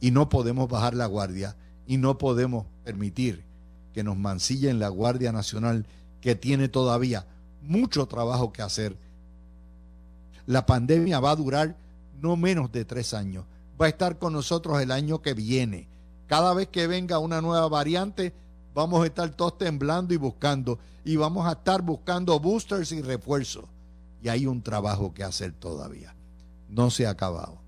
Y 0.00 0.10
no 0.10 0.28
podemos 0.28 0.68
bajar 0.68 0.94
la 0.94 1.06
guardia 1.06 1.56
y 1.86 1.98
no 1.98 2.18
podemos 2.18 2.66
permitir 2.84 3.44
que 3.92 4.02
nos 4.02 4.16
mancille 4.16 4.70
en 4.70 4.78
la 4.78 4.88
Guardia 4.88 5.32
Nacional, 5.32 5.86
que 6.20 6.34
tiene 6.34 6.68
todavía 6.68 7.26
mucho 7.62 8.06
trabajo 8.06 8.52
que 8.52 8.62
hacer. 8.62 8.96
La 10.46 10.66
pandemia 10.66 11.20
va 11.20 11.32
a 11.32 11.36
durar 11.36 11.76
no 12.20 12.36
menos 12.36 12.72
de 12.72 12.84
tres 12.84 13.14
años. 13.14 13.44
Va 13.80 13.86
a 13.86 13.88
estar 13.90 14.18
con 14.18 14.32
nosotros 14.32 14.80
el 14.80 14.90
año 14.90 15.22
que 15.22 15.34
viene. 15.34 15.88
Cada 16.26 16.54
vez 16.54 16.68
que 16.68 16.86
venga 16.86 17.18
una 17.18 17.40
nueva 17.40 17.68
variante, 17.68 18.32
vamos 18.74 19.02
a 19.02 19.06
estar 19.06 19.30
todos 19.30 19.58
temblando 19.58 20.14
y 20.14 20.16
buscando. 20.16 20.78
Y 21.04 21.16
vamos 21.16 21.46
a 21.46 21.52
estar 21.52 21.82
buscando 21.82 22.38
boosters 22.38 22.92
y 22.92 23.02
refuerzos. 23.02 23.64
Y 24.22 24.28
hay 24.28 24.46
un 24.46 24.62
trabajo 24.62 25.14
que 25.14 25.24
hacer 25.24 25.52
todavía. 25.52 26.14
No 26.68 26.90
se 26.90 27.06
ha 27.06 27.10
acabado. 27.10 27.58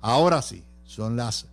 Ahora 0.00 0.42
sí, 0.42 0.62
son 0.84 1.16
las 1.16 1.46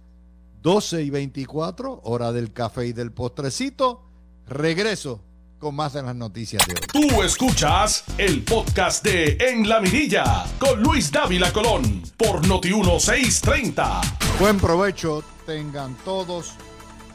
12 0.62 1.04
y 1.04 1.10
24, 1.10 2.02
hora 2.04 2.32
del 2.32 2.54
café 2.54 2.88
y 2.88 2.94
del 2.94 3.12
postrecito. 3.12 4.02
Regreso 4.48 5.22
con 5.64 5.76
más 5.76 5.94
de 5.94 6.04
las 6.04 6.16
noticias 6.16 6.62
de 6.68 6.74
hoy. 6.74 7.08
Tú 7.10 7.24
escuchas 7.24 8.04
el 8.18 8.44
podcast 8.44 9.04
de 9.04 9.38
En 9.40 9.68
la 9.68 9.80
Mirilla 9.80 10.46
con 10.60 10.84
Luis 10.84 11.10
Dávila 11.10 11.54
Colón 11.54 12.04
por 12.18 12.46
Noti 12.46 12.74
1630. 12.74 14.02
Buen 14.40 14.58
provecho 14.58 15.24
tengan 15.46 15.96
todos. 16.04 16.54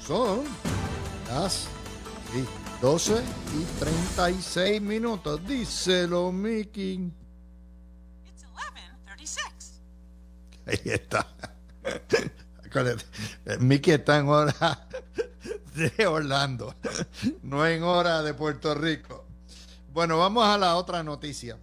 Son 0.00 0.40
las 1.28 1.68
12 2.80 3.22
y 3.54 3.64
36 3.80 4.80
minutos. 4.80 5.40
Díselo, 5.46 6.32
Mickey. 6.32 7.12
It's 8.24 8.44
11:36. 8.44 9.80
Ahí 10.66 10.80
está. 10.84 11.26
Mickey 13.60 13.94
está 13.94 14.18
en 14.18 14.28
hora 14.28 14.88
de 15.74 16.06
Orlando, 16.06 16.74
no 17.42 17.66
en 17.66 17.82
hora 17.82 18.22
de 18.22 18.34
Puerto 18.34 18.74
Rico. 18.74 19.24
Bueno, 19.92 20.18
vamos 20.18 20.44
a 20.44 20.58
la 20.58 20.76
otra 20.76 21.02
noticia. 21.02 21.58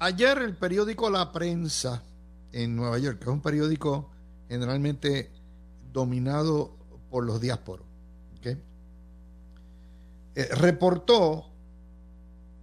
Ayer 0.00 0.38
el 0.38 0.56
periódico 0.56 1.10
La 1.10 1.32
Prensa 1.32 2.02
en 2.52 2.76
Nueva 2.76 2.98
York, 2.98 3.18
que 3.18 3.24
es 3.24 3.30
un 3.30 3.40
periódico 3.40 4.10
generalmente 4.48 5.32
dominado 5.92 6.76
por 7.10 7.24
los 7.24 7.40
diásporos. 7.40 7.87
Eh, 10.38 10.54
reportó 10.54 11.46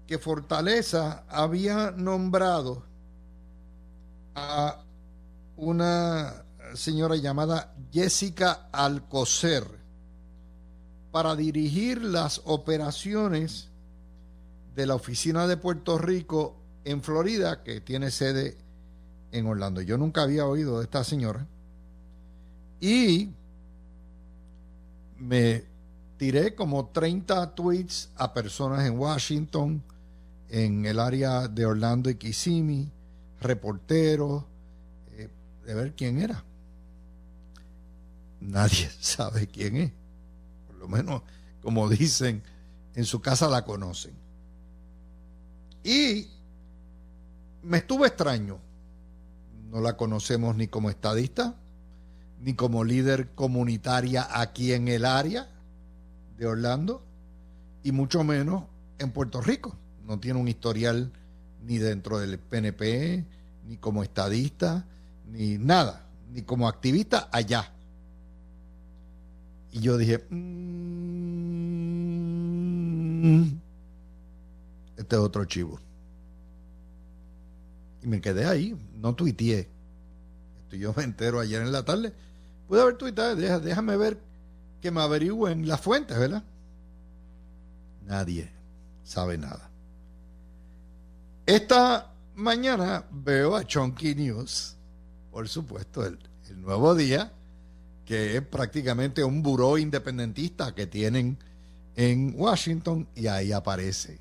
que 0.08 0.18
Fortaleza 0.18 1.26
había 1.28 1.92
nombrado 1.92 2.86
a 4.34 4.82
una 5.58 6.46
señora 6.74 7.18
llamada 7.18 7.76
Jessica 7.92 8.70
Alcocer 8.72 9.66
para 11.12 11.36
dirigir 11.36 12.02
las 12.02 12.42
operaciones 12.46 13.68
de 14.74 14.86
la 14.86 14.96
oficina 14.96 15.46
de 15.46 15.58
Puerto 15.58 15.98
Rico 15.98 16.56
en 16.86 17.04
Florida, 17.04 17.62
que 17.62 17.82
tiene 17.82 18.10
sede 18.10 18.58
en 19.34 19.48
Orlando. 19.48 19.82
Yo 19.82 19.98
nunca 19.98 20.22
había 20.22 20.46
oído 20.46 20.78
de 20.78 20.86
esta 20.86 21.04
señora. 21.04 21.46
Y 22.80 23.32
me 25.18 25.75
tiré 26.26 26.56
como 26.56 26.88
30 26.88 27.54
tweets 27.54 28.10
a 28.16 28.34
personas 28.34 28.84
en 28.88 28.98
Washington, 28.98 29.84
en 30.50 30.84
el 30.88 31.00
área 31.00 31.48
de 31.48 31.68
Orlando 31.68 32.10
y 32.10 32.16
Kissimmee, 32.16 32.92
reporteros, 33.40 34.44
eh, 35.12 35.30
de 35.68 35.76
ver 35.76 35.94
quién 35.94 36.20
era. 36.20 36.44
Nadie 38.40 38.90
sabe 39.00 39.46
quién 39.46 39.76
es. 39.76 39.92
Por 40.66 40.78
lo 40.78 40.88
menos, 40.88 41.22
como 41.62 41.88
dicen, 41.90 42.42
en 42.96 43.06
su 43.06 43.22
casa 43.22 43.48
la 43.48 43.64
conocen. 43.64 44.16
Y 45.84 46.28
me 47.62 47.78
estuvo 47.78 48.04
extraño. 48.04 48.58
No 49.70 49.80
la 49.80 49.96
conocemos 49.96 50.56
ni 50.56 50.68
como 50.70 50.90
estadista, 50.90 51.54
ni 52.40 52.56
como 52.56 52.84
líder 52.84 53.30
comunitaria 53.36 54.28
aquí 54.32 54.74
en 54.74 54.88
el 54.88 55.06
área 55.06 55.52
de 56.38 56.46
Orlando, 56.48 57.04
y 57.84 57.92
mucho 57.92 58.24
menos 58.24 58.64
en 59.00 59.12
Puerto 59.12 59.42
Rico. 59.42 59.76
No 60.06 60.20
tiene 60.20 60.40
un 60.40 60.48
historial 60.48 61.12
ni 61.66 61.78
dentro 61.78 62.20
del 62.20 62.38
PNP, 62.40 63.26
ni 63.68 63.78
como 63.78 64.04
estadista, 64.04 64.86
ni 65.32 65.58
nada, 65.58 66.06
ni 66.32 66.42
como 66.42 66.68
activista 66.68 67.30
allá. 67.32 67.72
Y 69.72 69.80
yo 69.80 69.98
dije, 69.98 70.24
"Mm, 70.30 70.46
este 74.98 75.16
es 75.16 75.22
otro 75.22 75.46
chivo. 75.46 75.80
Y 78.02 78.08
me 78.08 78.22
quedé 78.22 78.46
ahí, 78.46 78.76
no 78.98 79.16
tuiteé. 79.16 79.68
Esto 80.64 80.76
yo 80.76 80.94
me 80.96 81.04
entero 81.04 81.40
ayer 81.40 81.62
en 81.62 81.72
la 81.72 81.84
tarde. 81.84 82.14
Pude 82.68 82.82
haber 82.82 82.98
tuiteado, 82.98 83.36
déjame 83.36 83.98
ver 83.98 84.20
que 84.86 84.92
me 84.92 85.02
averigüen 85.02 85.68
las 85.68 85.82
fuentes, 85.82 86.16
¿verdad? 86.16 86.44
Nadie 88.06 88.52
sabe 89.04 89.36
nada. 89.36 89.72
Esta 91.48 92.14
mañana 92.36 93.04
veo 93.12 93.56
a 93.56 93.66
Chunky 93.66 94.14
News, 94.14 94.76
por 95.32 95.50
supuesto, 95.50 96.06
el, 96.06 96.20
el 96.52 96.62
nuevo 96.62 96.94
día, 96.94 97.32
que 98.06 98.38
es 98.38 98.44
prácticamente 98.44 99.24
un 99.24 99.42
buró 99.42 99.80
independentista 99.80 100.76
que 100.76 100.86
tienen 100.86 101.40
en 101.96 102.36
Washington, 102.38 103.08
y 103.16 103.26
ahí 103.26 103.54
aparece 103.54 104.20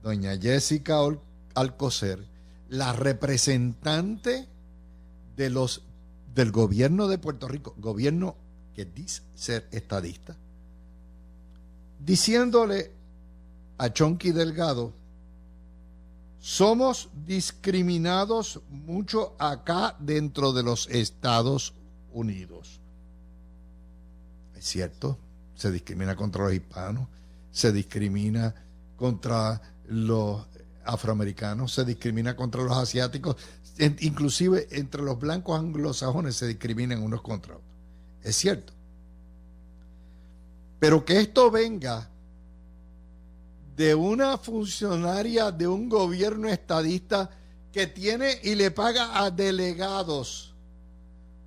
doña 0.00 0.38
Jessica 0.40 1.00
Al- 1.00 1.18
Alcocer, 1.56 2.24
la 2.68 2.92
representante 2.92 4.46
de 5.34 5.50
los 5.50 5.82
del 6.36 6.52
gobierno 6.52 7.08
de 7.08 7.18
Puerto 7.18 7.48
Rico, 7.48 7.74
gobierno 7.78 8.36
que 8.76 8.84
dice 8.84 9.22
ser 9.34 9.66
estadista, 9.72 10.36
diciéndole 11.98 12.92
a 13.78 13.90
Chonky 13.90 14.32
Delgado, 14.32 14.92
somos 16.38 17.08
discriminados 17.24 18.60
mucho 18.68 19.34
acá 19.38 19.96
dentro 19.98 20.52
de 20.52 20.62
los 20.62 20.88
Estados 20.90 21.72
Unidos. 22.12 22.78
Es 24.54 24.66
cierto, 24.66 25.16
se 25.54 25.72
discrimina 25.72 26.14
contra 26.14 26.44
los 26.44 26.52
hispanos, 26.52 27.08
se 27.50 27.72
discrimina 27.72 28.54
contra 28.94 29.58
los 29.88 30.46
afroamericanos, 30.84 31.72
se 31.72 31.86
discrimina 31.86 32.36
contra 32.36 32.62
los 32.62 32.76
asiáticos, 32.76 33.36
inclusive 34.00 34.68
entre 34.70 35.00
los 35.00 35.18
blancos 35.18 35.58
anglosajones 35.58 36.36
se 36.36 36.46
discriminan 36.46 37.02
unos 37.02 37.22
contra 37.22 37.56
otros. 37.56 37.75
Es 38.26 38.34
cierto. 38.34 38.72
Pero 40.80 41.04
que 41.04 41.20
esto 41.20 41.48
venga 41.48 42.10
de 43.76 43.94
una 43.94 44.36
funcionaria 44.36 45.52
de 45.52 45.68
un 45.68 45.88
gobierno 45.88 46.48
estadista 46.48 47.30
que 47.70 47.86
tiene 47.86 48.40
y 48.42 48.56
le 48.56 48.72
paga 48.72 49.22
a 49.22 49.30
delegados 49.30 50.56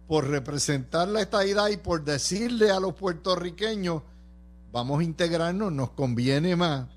por 0.07 0.29
representar 0.29 1.09
la 1.09 1.21
estadidad 1.21 1.67
y 1.67 1.75
por 1.75 2.05
decirle 2.05 2.71
a 2.71 2.79
los 2.79 2.93
puertorriqueños, 2.93 4.01
vamos 4.71 5.01
a 5.01 5.03
integrarnos, 5.03 5.73
nos 5.73 5.89
conviene 5.89 6.55
más, 6.55 6.87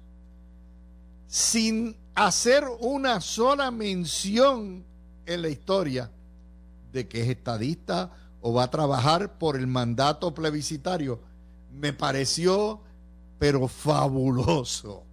sin 1.26 1.96
hacer 2.14 2.64
una 2.78 3.20
sola 3.20 3.72
mención 3.72 4.84
en 5.26 5.42
la 5.42 5.48
historia 5.48 6.08
de 6.92 7.08
que 7.08 7.22
es 7.22 7.28
estadista 7.30 8.12
o 8.42 8.52
va 8.52 8.64
a 8.64 8.70
trabajar 8.70 9.38
por 9.38 9.56
el 9.56 9.66
mandato 9.66 10.34
plebiscitario, 10.34 11.20
me 11.72 11.92
pareció 11.92 12.80
pero 13.38 13.66
fabuloso. 13.68 15.04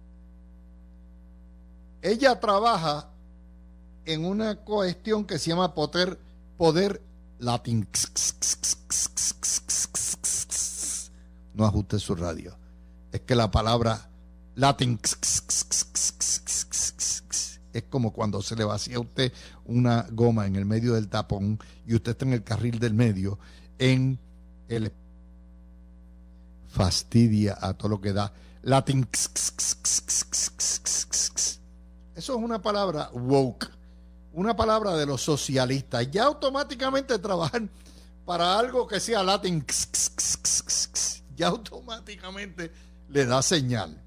Ella 2.02 2.38
trabaja 2.38 3.08
en 4.04 4.24
una 4.24 4.56
cuestión 4.56 5.24
que 5.24 5.38
se 5.38 5.50
llama 5.50 5.74
poder, 5.74 6.18
poder 6.56 7.02
latín. 7.38 7.88
No 11.54 11.64
ajuste 11.64 11.98
su 11.98 12.14
radio. 12.14 12.56
Es 13.12 13.20
que 13.22 13.34
la 13.34 13.50
palabra 13.50 14.10
latín 14.54 14.98
es 17.72 17.84
como 17.84 18.12
cuando 18.12 18.42
se 18.42 18.56
le 18.56 18.64
vacía 18.64 18.96
a 18.96 19.00
usted 19.00 19.32
una 19.64 20.06
goma 20.10 20.46
en 20.46 20.56
el 20.56 20.64
medio 20.64 20.94
del 20.94 21.08
tapón 21.08 21.58
y 21.86 21.94
usted 21.94 22.12
está 22.12 22.24
en 22.24 22.32
el 22.32 22.42
carril 22.42 22.78
del 22.78 22.94
medio 22.94 23.38
en 23.78 24.18
el 24.68 24.92
fastidia 26.68 27.58
a 27.60 27.74
todo 27.74 27.88
lo 27.88 28.00
que 28.00 28.12
da 28.12 28.32
latín 28.62 29.08
eso 32.14 32.14
es 32.14 32.28
una 32.28 32.60
palabra 32.60 33.10
woke 33.12 33.70
una 34.32 34.54
palabra 34.54 34.96
de 34.96 35.06
los 35.06 35.22
socialistas 35.22 36.08
ya 36.10 36.24
automáticamente 36.24 37.18
trabajan 37.18 37.70
para 38.24 38.58
algo 38.58 38.86
que 38.86 39.00
sea 39.00 39.22
latín 39.22 39.64
ya 41.36 41.48
automáticamente 41.48 42.70
le 43.08 43.26
da 43.26 43.42
señal 43.42 44.00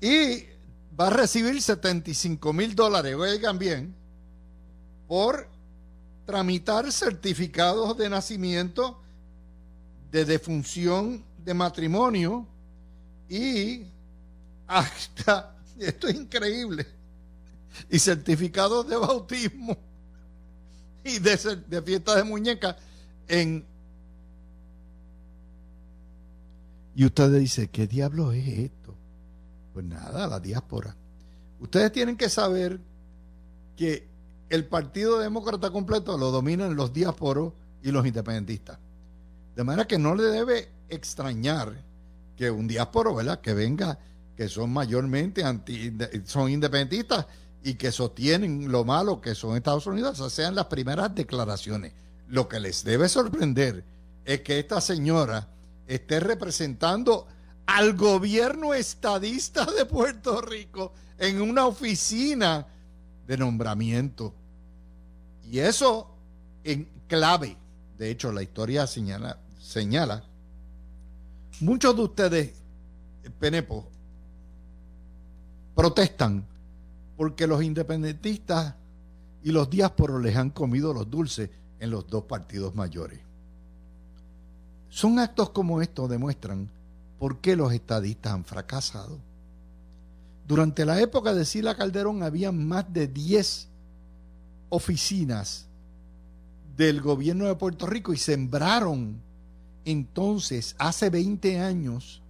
y 0.00 0.57
va 0.98 1.06
a 1.06 1.10
recibir 1.10 1.60
75 1.62 2.52
mil 2.52 2.74
dólares, 2.74 3.14
oigan 3.14 3.58
bien, 3.58 3.94
por 5.06 5.48
tramitar 6.26 6.90
certificados 6.92 7.96
de 7.96 8.10
nacimiento, 8.10 9.00
de 10.10 10.24
defunción 10.24 11.24
de 11.44 11.54
matrimonio 11.54 12.46
y 13.28 13.84
hasta, 14.66 15.56
esto 15.78 16.08
es 16.08 16.16
increíble, 16.16 16.86
y 17.88 17.98
certificados 17.98 18.88
de 18.88 18.96
bautismo 18.96 19.76
y 21.04 21.18
de, 21.20 21.82
fiesta 21.82 22.16
de 22.16 22.24
muñeca 22.24 22.76
en... 23.28 23.64
Y 26.94 27.04
usted 27.04 27.32
dice, 27.38 27.68
¿qué 27.68 27.86
diablo 27.86 28.32
es 28.32 28.46
esto? 28.46 28.97
Pues 29.78 29.86
nada, 29.86 30.26
la 30.26 30.40
diáspora. 30.40 30.96
Ustedes 31.60 31.92
tienen 31.92 32.16
que 32.16 32.28
saber 32.28 32.80
que 33.76 34.08
el 34.48 34.64
Partido 34.64 35.20
Demócrata 35.20 35.70
completo 35.70 36.18
lo 36.18 36.32
dominan 36.32 36.74
los 36.74 36.92
diásporos 36.92 37.52
y 37.80 37.92
los 37.92 38.04
independentistas. 38.04 38.76
De 39.54 39.62
manera 39.62 39.86
que 39.86 39.96
no 39.96 40.16
le 40.16 40.24
debe 40.24 40.68
extrañar 40.88 41.80
que 42.36 42.50
un 42.50 42.66
diásporo, 42.66 43.14
¿verdad? 43.14 43.40
Que 43.40 43.54
venga, 43.54 44.00
que 44.36 44.48
son 44.48 44.72
mayormente 44.72 45.44
anti, 45.44 45.96
son 46.24 46.50
independentistas 46.50 47.26
y 47.62 47.74
que 47.74 47.92
sostienen 47.92 48.72
lo 48.72 48.84
malo 48.84 49.20
que 49.20 49.36
son 49.36 49.56
Estados 49.56 49.86
Unidos, 49.86 50.14
esas 50.18 50.32
sean 50.32 50.56
las 50.56 50.66
primeras 50.66 51.14
declaraciones. 51.14 51.92
Lo 52.26 52.48
que 52.48 52.58
les 52.58 52.82
debe 52.82 53.08
sorprender 53.08 53.84
es 54.24 54.40
que 54.40 54.58
esta 54.58 54.80
señora 54.80 55.46
esté 55.86 56.18
representando 56.18 57.28
al 57.68 57.92
gobierno 57.92 58.72
estadista 58.72 59.66
de 59.66 59.84
Puerto 59.84 60.40
Rico 60.40 60.94
en 61.18 61.42
una 61.42 61.66
oficina 61.66 62.66
de 63.26 63.36
nombramiento. 63.36 64.32
Y 65.44 65.58
eso 65.58 66.08
en 66.64 66.88
clave. 67.06 67.58
De 67.98 68.10
hecho, 68.10 68.32
la 68.32 68.42
historia 68.42 68.86
señala, 68.86 69.38
señala 69.60 70.24
muchos 71.60 71.94
de 71.94 72.02
ustedes, 72.02 72.54
Penepo, 73.38 73.86
protestan 75.74 76.46
porque 77.18 77.46
los 77.46 77.62
independentistas 77.62 78.76
y 79.44 79.50
los 79.50 79.68
diásporos 79.68 80.22
les 80.22 80.36
han 80.36 80.50
comido 80.50 80.94
los 80.94 81.10
dulces 81.10 81.50
en 81.80 81.90
los 81.90 82.08
dos 82.08 82.24
partidos 82.24 82.74
mayores. 82.74 83.20
Son 84.88 85.18
actos 85.18 85.50
como 85.50 85.82
estos 85.82 86.08
demuestran 86.08 86.70
por 87.18 87.40
qué 87.40 87.56
los 87.56 87.72
estadistas 87.72 88.32
han 88.32 88.44
fracasado. 88.44 89.18
Durante 90.46 90.84
la 90.84 91.00
época 91.00 91.34
de 91.34 91.44
Sila 91.44 91.76
Calderón 91.76 92.22
había 92.22 92.52
más 92.52 92.92
de 92.92 93.06
10 93.06 93.68
oficinas 94.70 95.66
del 96.76 97.00
gobierno 97.00 97.46
de 97.46 97.56
Puerto 97.56 97.86
Rico 97.86 98.12
y 98.12 98.16
sembraron 98.16 99.28
entonces, 99.90 100.76
hace 100.78 101.08
20 101.08 101.60
años, 101.60 102.20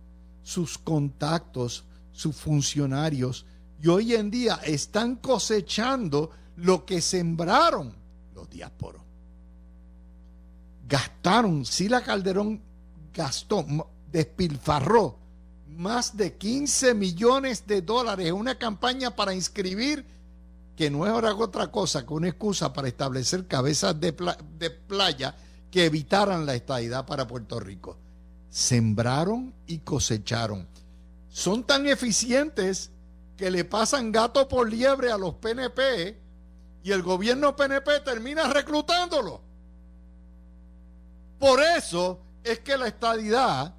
sus 0.45 0.79
contactos, 0.79 1.85
sus 2.13 2.37
funcionarios, 2.37 3.47
y 3.83 3.89
hoy 3.89 4.15
en 4.15 4.31
día 4.31 4.61
están 4.65 5.17
cosechando 5.17 6.31
lo 6.55 6.85
que 6.87 7.01
sembraron 7.01 7.93
los 8.33 8.49
diásporos. 8.49 9.03
Gastaron, 10.89 11.65
Sila 11.65 12.05
Calderón 12.05 12.63
gastó, 13.13 13.67
despilfarró 14.11 15.19
más 15.69 16.17
de 16.17 16.37
15 16.37 16.95
millones 16.95 17.67
de 17.67 17.83
dólares 17.83 18.27
en 18.27 18.35
una 18.35 18.59
campaña 18.59 19.15
para 19.15 19.35
inscribir 19.35 20.05
que 20.77 20.91
no 20.91 21.07
es 21.07 21.13
ahora 21.13 21.35
otra 21.35 21.71
cosa 21.71 22.07
que 22.07 22.15
una 22.15 22.29
excusa 22.29 22.73
para 22.73 22.89
establecer 22.89 23.47
cabezas 23.47 23.99
de, 24.01 24.15
de 24.59 24.71
playa 24.71 25.35
que 25.71 25.85
evitaran 25.85 26.47
la 26.47 26.55
estadidad 26.55 27.05
para 27.07 27.27
Puerto 27.27 27.61
Rico. 27.61 27.99
Sembraron 28.49 29.55
y 29.67 29.79
cosecharon. 29.79 30.67
Son 31.29 31.65
tan 31.65 31.87
eficientes 31.87 32.91
que 33.37 33.51
le 33.51 33.65
pasan 33.65 34.11
gato 34.11 34.49
por 34.49 34.69
liebre 34.69 35.13
a 35.13 35.19
los 35.19 35.35
PNP 35.35 36.19
y 36.83 36.91
el 36.91 37.03
gobierno 37.03 37.55
PNP 37.55 38.01
termina 38.01 38.49
reclutándolo. 38.49 39.43
Por 41.39 41.61
eso 41.61 42.21
es 42.43 42.61
que 42.61 42.77
la 42.77 42.89
estadidad 42.89 43.75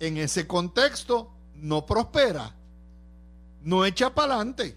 en 0.00 0.16
ese 0.16 0.46
contexto 0.46 1.30
no 1.54 1.86
prospera, 1.86 2.54
no 3.62 3.84
echa 3.84 4.14
para 4.14 4.34
adelante, 4.34 4.76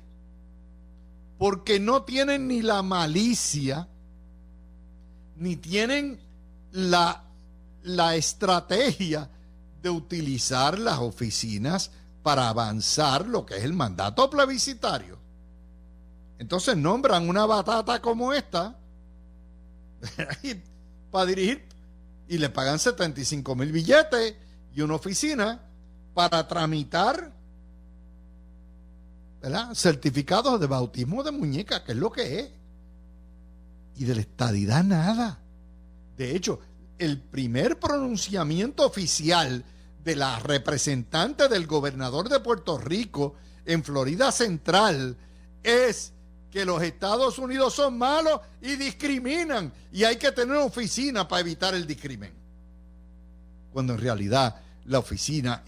porque 1.37 1.79
no 1.79 2.03
tienen 2.03 2.47
ni 2.47 2.61
la 2.61 2.81
malicia, 2.81 3.87
ni 5.35 5.55
tienen 5.55 6.19
la, 6.71 7.23
la 7.83 8.15
estrategia 8.15 9.29
de 9.81 9.89
utilizar 9.89 10.79
las 10.79 10.99
oficinas 10.99 11.91
para 12.23 12.49
avanzar 12.49 13.27
lo 13.27 13.45
que 13.45 13.57
es 13.57 13.63
el 13.63 13.73
mandato 13.73 14.29
plebiscitario. 14.29 15.17
Entonces 16.39 16.77
nombran 16.77 17.29
una 17.29 17.45
batata 17.45 18.01
como 18.01 18.33
esta 18.33 18.77
para 21.11 21.25
dirigir 21.25 21.67
y 22.27 22.37
le 22.37 22.49
pagan 22.49 22.79
75 22.79 23.55
mil 23.55 23.71
billetes 23.71 24.35
y 24.77 24.81
una 24.83 24.93
oficina 24.93 25.59
para 26.13 26.47
tramitar 26.47 27.33
certificados 29.73 30.59
de 30.59 30.67
bautismo 30.67 31.23
de 31.23 31.31
muñeca, 31.31 31.83
que 31.83 31.93
es 31.93 31.97
lo 31.97 32.11
que 32.11 32.39
es. 32.39 32.49
Y 33.95 34.05
de 34.05 34.13
la 34.13 34.21
estadidad 34.21 34.83
nada. 34.83 35.39
De 36.15 36.35
hecho, 36.35 36.59
el 36.99 37.19
primer 37.19 37.79
pronunciamiento 37.79 38.85
oficial 38.85 39.65
de 40.03 40.15
la 40.15 40.37
representante 40.37 41.47
del 41.47 41.65
gobernador 41.65 42.29
de 42.29 42.39
Puerto 42.39 42.77
Rico 42.77 43.33
en 43.65 43.83
Florida 43.83 44.31
Central 44.31 45.17
es 45.63 46.13
que 46.51 46.65
los 46.65 46.83
Estados 46.83 47.39
Unidos 47.39 47.73
son 47.73 47.97
malos 47.97 48.41
y 48.61 48.75
discriminan 48.75 49.73
y 49.91 50.03
hay 50.03 50.17
que 50.17 50.31
tener 50.31 50.57
oficina 50.57 51.27
para 51.27 51.39
evitar 51.39 51.73
el 51.73 51.87
discrimen. 51.87 52.31
Cuando 53.71 53.93
en 53.93 53.99
realidad 53.99 54.66
la 54.87 54.99
oficina 54.99 55.63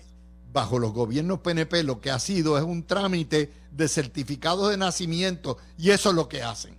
bajo 0.52 0.80
los 0.80 0.94
gobiernos 0.94 1.40
PNP 1.40 1.84
lo 1.84 2.02
que 2.02 2.10
ha 2.10 2.20
sido 2.20 2.58
es 2.58 2.64
un 2.64 2.88
trámite 2.88 3.54
de 3.72 3.88
certificados 3.88 4.70
de 4.70 4.78
nacimiento 4.78 5.58
y 5.78 5.92
eso 5.92 6.10
es 6.10 6.16
lo 6.16 6.28
que 6.28 6.42
hacen. 6.42 6.76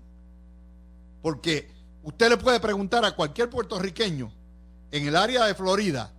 Porque 1.22 1.70
usted 2.02 2.30
le 2.30 2.36
puede 2.36 2.58
preguntar 2.58 3.04
a 3.04 3.14
cualquier 3.14 3.48
puertorriqueño 3.48 4.32
en 4.90 5.06
el 5.06 5.14
área 5.14 5.44
de 5.44 5.54
Florida, 5.54 6.12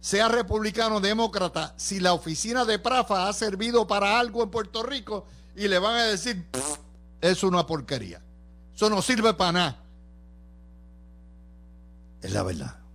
sea 0.00 0.28
republicano 0.28 0.96
o 0.96 1.00
demócrata, 1.00 1.74
si 1.76 1.98
la 1.98 2.12
oficina 2.12 2.64
de 2.64 2.78
Prafa 2.78 3.28
ha 3.28 3.32
servido 3.32 3.86
para 3.86 4.20
algo 4.20 4.42
en 4.42 4.50
Puerto 4.50 4.84
Rico 4.84 5.26
y 5.56 5.66
le 5.66 5.78
van 5.78 5.96
a 5.96 6.04
decir, 6.04 6.46
"Pff, 6.50 6.78
es 7.20 7.42
una 7.42 7.66
porquería. 7.66 8.22
Eso 8.74 8.90
no 8.90 9.02
sirve 9.02 9.34
para 9.34 9.52
nada. 9.52 9.82
Es 12.22 12.32
la 12.32 12.42
verdad. 12.42 12.85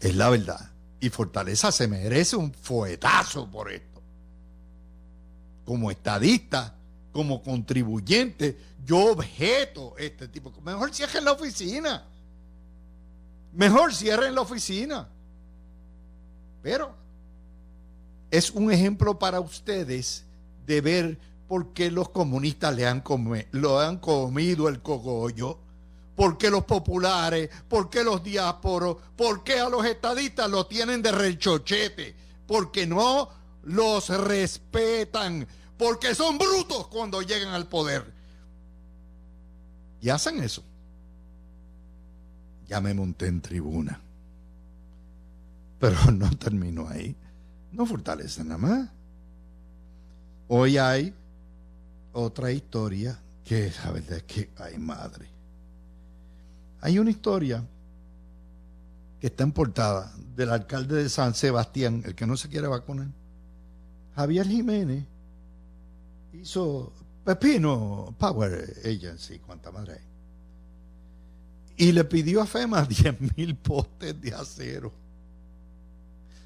Es 0.00 0.16
la 0.16 0.30
verdad. 0.30 0.70
Y 0.98 1.10
Fortaleza 1.10 1.70
se 1.70 1.88
merece 1.88 2.36
un 2.36 2.52
fuetazo 2.52 3.50
por 3.50 3.70
esto. 3.70 4.02
Como 5.64 5.90
estadista, 5.90 6.74
como 7.12 7.42
contribuyente, 7.42 8.58
yo 8.84 9.12
objeto 9.12 9.94
este 9.98 10.28
tipo. 10.28 10.52
Mejor 10.62 10.92
cierren 10.94 11.24
la 11.24 11.32
oficina. 11.32 12.04
Mejor 13.52 13.94
cierren 13.94 14.34
la 14.34 14.40
oficina. 14.42 15.08
Pero 16.62 16.94
es 18.30 18.50
un 18.50 18.70
ejemplo 18.70 19.18
para 19.18 19.40
ustedes 19.40 20.24
de 20.66 20.80
ver 20.80 21.18
por 21.48 21.72
qué 21.72 21.90
los 21.90 22.10
comunistas 22.10 22.74
le 22.76 22.84
lo 23.50 23.80
han 23.80 23.98
comido 23.98 24.68
el 24.68 24.82
cogollo, 24.82 25.58
por 26.20 26.36
qué 26.36 26.50
los 26.50 26.64
populares, 26.64 27.48
por 27.66 27.88
qué 27.88 28.04
los 28.04 28.22
diásporos, 28.22 28.98
por 29.16 29.42
qué 29.42 29.58
a 29.58 29.70
los 29.70 29.86
estadistas 29.86 30.50
lo 30.50 30.66
tienen 30.66 31.00
de 31.00 31.12
rechochete, 31.12 32.14
porque 32.46 32.86
no 32.86 33.30
los 33.62 34.10
respetan, 34.10 35.46
porque 35.78 36.14
son 36.14 36.36
brutos 36.36 36.88
cuando 36.88 37.22
llegan 37.22 37.54
al 37.54 37.68
poder. 37.68 38.12
Y 40.02 40.10
hacen 40.10 40.42
eso. 40.42 40.62
Ya 42.68 42.82
me 42.82 42.92
monté 42.92 43.26
en 43.28 43.40
tribuna. 43.40 43.98
Pero 45.78 46.10
no 46.12 46.28
termino 46.36 46.86
ahí. 46.86 47.16
No 47.72 47.86
fortalece 47.86 48.44
nada 48.44 48.58
más. 48.58 48.90
Hoy 50.48 50.76
hay 50.76 51.14
otra 52.12 52.52
historia 52.52 53.18
que 53.42 53.72
la 53.82 53.92
verdad 53.92 54.18
es 54.18 54.24
que, 54.24 54.50
ay 54.58 54.76
madre. 54.76 55.39
Hay 56.80 56.98
una 56.98 57.10
historia 57.10 57.64
que 59.20 59.26
está 59.26 59.44
en 59.44 59.52
portada 59.52 60.14
del 60.34 60.50
alcalde 60.50 61.02
de 61.02 61.08
San 61.08 61.34
Sebastián, 61.34 62.02
el 62.06 62.14
que 62.14 62.26
no 62.26 62.36
se 62.36 62.48
quiere 62.48 62.66
vacunar. 62.66 63.08
Javier 64.14 64.46
Jiménez 64.46 65.04
hizo 66.32 66.92
Pepino 67.24 68.14
Power 68.18 68.76
Agency, 68.84 69.38
cuánta 69.40 69.70
madre 69.70 69.94
hay. 69.94 70.10
Y 71.76 71.92
le 71.92 72.04
pidió 72.04 72.40
a 72.40 72.46
FEMA 72.46 72.82
10 72.88 73.36
mil 73.36 73.56
postes 73.56 74.18
de 74.20 74.34
acero, 74.34 74.92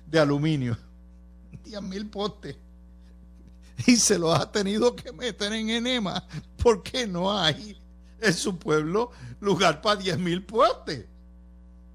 de 0.06 0.18
aluminio. 0.18 0.76
10 1.64 1.82
mil 1.82 2.06
postes. 2.08 2.56
Y 3.86 3.96
se 3.96 4.18
los 4.18 4.38
ha 4.38 4.50
tenido 4.50 4.94
que 4.94 5.12
meter 5.12 5.52
en 5.52 5.70
enema 5.70 6.24
porque 6.62 7.06
no 7.06 7.32
hay 7.36 7.76
en 8.24 8.34
su 8.34 8.58
pueblo 8.58 9.10
lugar 9.40 9.80
para 9.80 10.00
10 10.00 10.18
mil 10.18 10.44
postes. 10.44 11.06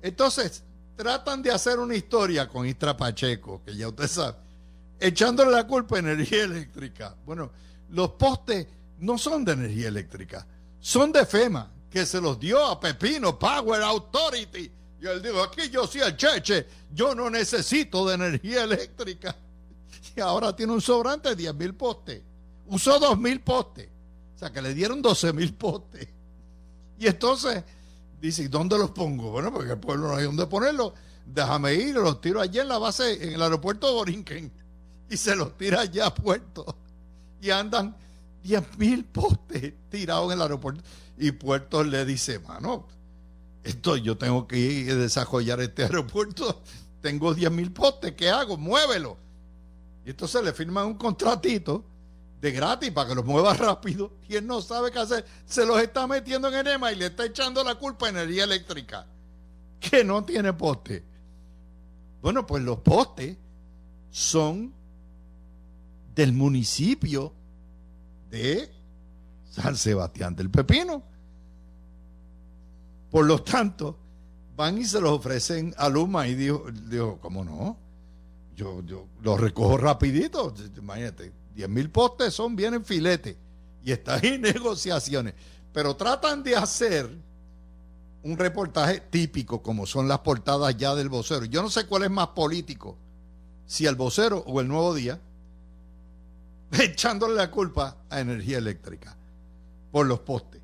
Entonces, 0.02 0.64
tratan 0.96 1.42
de 1.42 1.52
hacer 1.52 1.80
una 1.80 1.96
historia 1.96 2.48
con 2.48 2.66
Istra 2.66 2.96
Pacheco, 2.96 3.62
que 3.66 3.76
ya 3.76 3.88
usted 3.88 4.08
sabe, 4.08 4.38
echándole 5.00 5.52
la 5.52 5.66
culpa 5.66 5.96
a 5.96 6.00
energía 6.00 6.44
eléctrica. 6.44 7.16
Bueno, 7.26 7.52
los 7.90 8.12
postes 8.12 8.68
no 9.00 9.18
son 9.18 9.46
de 9.46 9.54
energía 9.54 9.88
eléctrica, 9.88 10.46
son 10.80 11.12
de 11.12 11.26
FEMA, 11.26 11.72
que 11.90 12.06
se 12.06 12.22
los 12.22 12.40
dio 12.40 12.66
a 12.66 12.80
Pepino 12.80 13.38
Power 13.38 13.82
Authority. 13.82 14.72
Y 15.02 15.08
él 15.08 15.22
dijo, 15.22 15.42
aquí 15.42 15.70
yo 15.70 15.88
soy 15.88 16.02
el 16.02 16.18
cheche, 16.18 16.68
yo 16.94 17.16
no 17.16 17.30
necesito 17.30 18.08
de 18.08 18.16
energía 18.16 18.64
eléctrica. 18.64 19.36
Y 20.16 20.22
ahora 20.22 20.56
tiene 20.56 20.74
un 20.74 20.82
sobrante 20.82 21.30
de 21.30 21.36
10 21.36 21.56
mil 21.56 21.76
postes. 21.76 22.22
Usó 22.68 23.00
2 23.00 23.20
mil 23.20 23.42
postes. 23.42 23.90
O 24.36 24.40
sea, 24.40 24.52
que 24.52 24.62
le 24.62 24.74
dieron 24.74 25.02
12 25.02 25.34
mil 25.34 25.54
postes. 25.54 26.08
Y 27.00 27.08
entonces 27.08 27.64
dice, 28.22 28.48
¿dónde 28.50 28.78
los 28.78 28.92
pongo? 28.92 29.32
Bueno, 29.32 29.52
porque 29.52 29.72
el 29.72 29.80
pueblo 29.80 30.10
no 30.10 30.16
hay 30.16 30.26
dónde 30.26 30.46
ponerlos. 30.46 30.94
Déjame 31.26 31.74
ir, 31.76 31.96
los 31.96 32.20
tiro 32.20 32.42
allí 32.42 32.60
en 32.60 32.68
la 32.68 32.78
base, 32.78 33.24
en 33.24 33.34
el 33.34 33.42
aeropuerto 33.42 33.88
de 33.88 33.94
Borinquen. 33.94 34.52
Y 35.10 35.18
se 35.18 35.36
los 35.36 35.58
tira 35.58 35.82
allá 35.82 36.08
a 36.08 36.14
puerto. 36.14 36.76
Y 37.42 37.50
andan 37.52 37.96
10 38.44 38.78
mil 38.78 39.06
postes 39.06 39.74
tirados 39.90 40.28
en 40.28 40.38
el 40.38 40.42
aeropuerto. 40.42 40.84
Y 41.18 41.32
Puerto 41.32 41.84
le 41.84 42.06
dice, 42.06 42.40
mano, 42.40 42.88
esto 43.64 43.98
yo 43.98 44.18
tengo 44.18 44.48
que 44.48 44.58
ir 44.58 44.92
a 44.92 44.96
desarrollar 44.96 45.62
este 45.62 45.84
aeropuerto. 45.84 46.62
Tengo 47.02 47.34
10 47.34 47.52
mil 47.52 47.72
postes, 47.72 48.14
¿qué 48.14 48.30
hago? 48.30 48.58
Muévelo. 48.58 49.18
Y 50.06 50.12
entonces 50.12 50.44
le 50.44 50.54
firman 50.54 50.86
un 50.86 50.96
contratito 50.96 51.86
de 52.42 52.52
gratis 52.52 52.92
para 52.92 53.10
que 53.10 53.16
los 53.16 53.26
mueva 53.26 53.54
rápido. 53.56 54.12
Y 54.28 54.36
él 54.36 54.48
no 54.48 54.62
sabe 54.62 54.92
qué 54.92 55.00
hacer. 55.00 55.26
Se 55.46 55.66
los 55.66 55.82
está 55.82 56.08
metiendo 56.08 56.48
en 56.48 56.56
enema 56.56 56.92
y 56.92 56.96
le 56.96 57.08
está 57.08 57.26
echando 57.26 57.64
la 57.64 57.76
culpa 57.76 58.08
a 58.08 58.10
energía 58.10 58.44
eléctrica. 58.44 59.06
Que 59.80 60.04
no 60.04 60.24
tiene 60.24 60.54
poste. 60.54 61.04
Bueno, 62.22 62.46
pues 62.46 62.64
los 62.64 62.80
postes 62.80 63.38
son 64.10 64.74
del 66.14 66.34
municipio 66.34 67.34
de 68.30 68.70
San 69.50 69.76
Sebastián 69.76 70.36
del 70.36 70.50
Pepino. 70.50 71.04
Por 73.10 73.26
lo 73.26 73.42
tanto, 73.42 73.98
van 74.56 74.78
y 74.78 74.86
se 74.86 75.00
los 75.00 75.12
ofrecen 75.12 75.74
a 75.78 75.88
Luma 75.90 76.28
y 76.28 76.36
dijo, 76.36 76.66
dijo 76.90 77.18
¿cómo 77.22 77.44
no? 77.44 77.78
Yo, 78.56 78.84
yo 78.84 79.08
los 79.22 79.40
recojo 79.40 79.78
rapidito. 79.78 80.54
Imagínate, 80.78 81.32
10 81.56 81.70
mil 81.70 81.90
postes 81.90 82.34
son 82.34 82.56
bien 82.56 82.74
en 82.74 82.86
filete 82.86 83.38
y 83.84 83.92
están 83.92 84.24
en 84.26 84.42
negociaciones. 84.42 85.34
Pero 85.74 85.96
tratan 85.96 86.44
de 86.44 86.56
hacer 86.56 87.10
un 88.24 88.38
reportaje 88.38 89.00
típico, 89.00 89.62
como 89.62 89.86
son 89.86 90.08
las 90.08 90.20
portadas 90.20 90.76
ya 90.78 90.96
del 90.96 91.10
vocero. 91.10 91.46
Yo 91.46 91.62
no 91.62 91.70
sé 91.70 91.86
cuál 91.86 92.04
es 92.04 92.12
más 92.12 92.30
político, 92.30 92.98
si 93.66 93.86
el 93.86 93.96
vocero 93.96 94.44
o 94.46 94.60
el 94.62 94.68
nuevo 94.68 94.94
día, 94.94 95.20
echándole 96.72 97.36
la 97.36 97.50
culpa 97.50 97.98
a 98.10 98.20
energía 98.20 98.58
eléctrica 98.58 99.16
por 99.92 100.06
los 100.06 100.20
postes. 100.20 100.62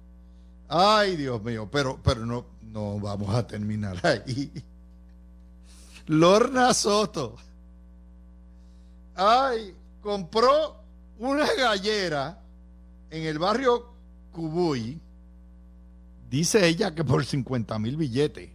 Ay, 0.67 1.15
Dios 1.15 1.41
mío, 1.43 1.69
pero, 1.71 1.99
pero 2.03 2.25
no, 2.25 2.45
no 2.61 2.99
vamos 2.99 3.33
a 3.33 3.45
terminar 3.45 3.99
ahí. 4.03 4.51
Lorna 6.07 6.73
Soto. 6.73 7.35
Ay, 9.15 9.73
compró 10.05 10.83
una 11.17 11.51
gallera 11.57 12.39
en 13.09 13.23
el 13.23 13.39
barrio 13.39 13.91
Cubuy. 14.31 15.01
Dice 16.29 16.67
ella 16.67 16.93
que 16.93 17.03
por 17.03 17.25
50 17.25 17.79
mil 17.79 17.97
billetes. 17.97 18.51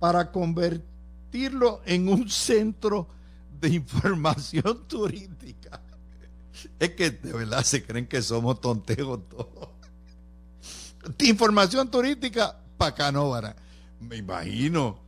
Para 0.00 0.32
convertirlo 0.32 1.80
en 1.86 2.08
un 2.08 2.28
centro 2.28 3.06
de 3.60 3.68
información 3.68 4.84
turística. 4.88 5.80
Es 6.80 6.90
que 6.90 7.12
de 7.12 7.32
verdad 7.32 7.62
se 7.62 7.84
creen 7.84 8.08
que 8.08 8.20
somos 8.20 8.60
tonteos 8.60 9.28
todos. 9.28 9.68
Información 11.20 11.88
turística 11.88 12.58
para 12.76 12.96
Canóvara. 12.96 13.54
Me 14.00 14.16
imagino 14.16 14.98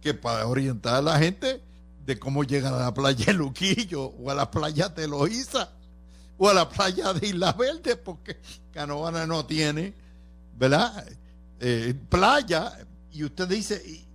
que 0.00 0.14
para 0.14 0.46
orientar 0.46 0.94
a 0.94 1.02
la 1.02 1.18
gente 1.18 1.67
de 2.08 2.18
cómo 2.18 2.42
llegar 2.42 2.72
a 2.72 2.78
la 2.78 2.94
playa 2.94 3.26
de 3.26 3.34
Luquillo 3.34 4.02
o 4.02 4.30
a 4.30 4.34
la 4.34 4.50
playa 4.50 4.88
de 4.88 5.06
Loíza 5.06 5.68
o 6.38 6.48
a 6.48 6.54
la 6.54 6.66
playa 6.66 7.12
de 7.12 7.26
Isla 7.26 7.52
Verde, 7.52 7.96
porque 7.96 8.38
Canóvara 8.72 9.26
no 9.26 9.44
tiene, 9.44 9.92
¿verdad? 10.56 11.06
Eh, 11.60 11.94
playa. 12.08 12.78
Y 13.12 13.24
usted 13.24 13.46
dice, 13.46 13.82
¿y, 13.84 14.06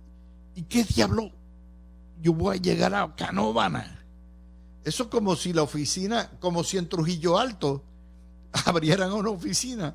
¿y 0.56 0.62
qué 0.64 0.82
diablo? 0.82 1.30
Yo 2.20 2.32
voy 2.32 2.56
a 2.56 2.60
llegar 2.60 2.92
a 2.96 3.14
Canóvana. 3.14 4.04
Eso 4.82 5.04
es 5.04 5.08
como 5.08 5.36
si 5.36 5.52
la 5.52 5.62
oficina, 5.62 6.32
como 6.40 6.64
si 6.64 6.78
en 6.78 6.88
Trujillo 6.88 7.38
Alto 7.38 7.84
abrieran 8.64 9.12
una 9.12 9.30
oficina 9.30 9.94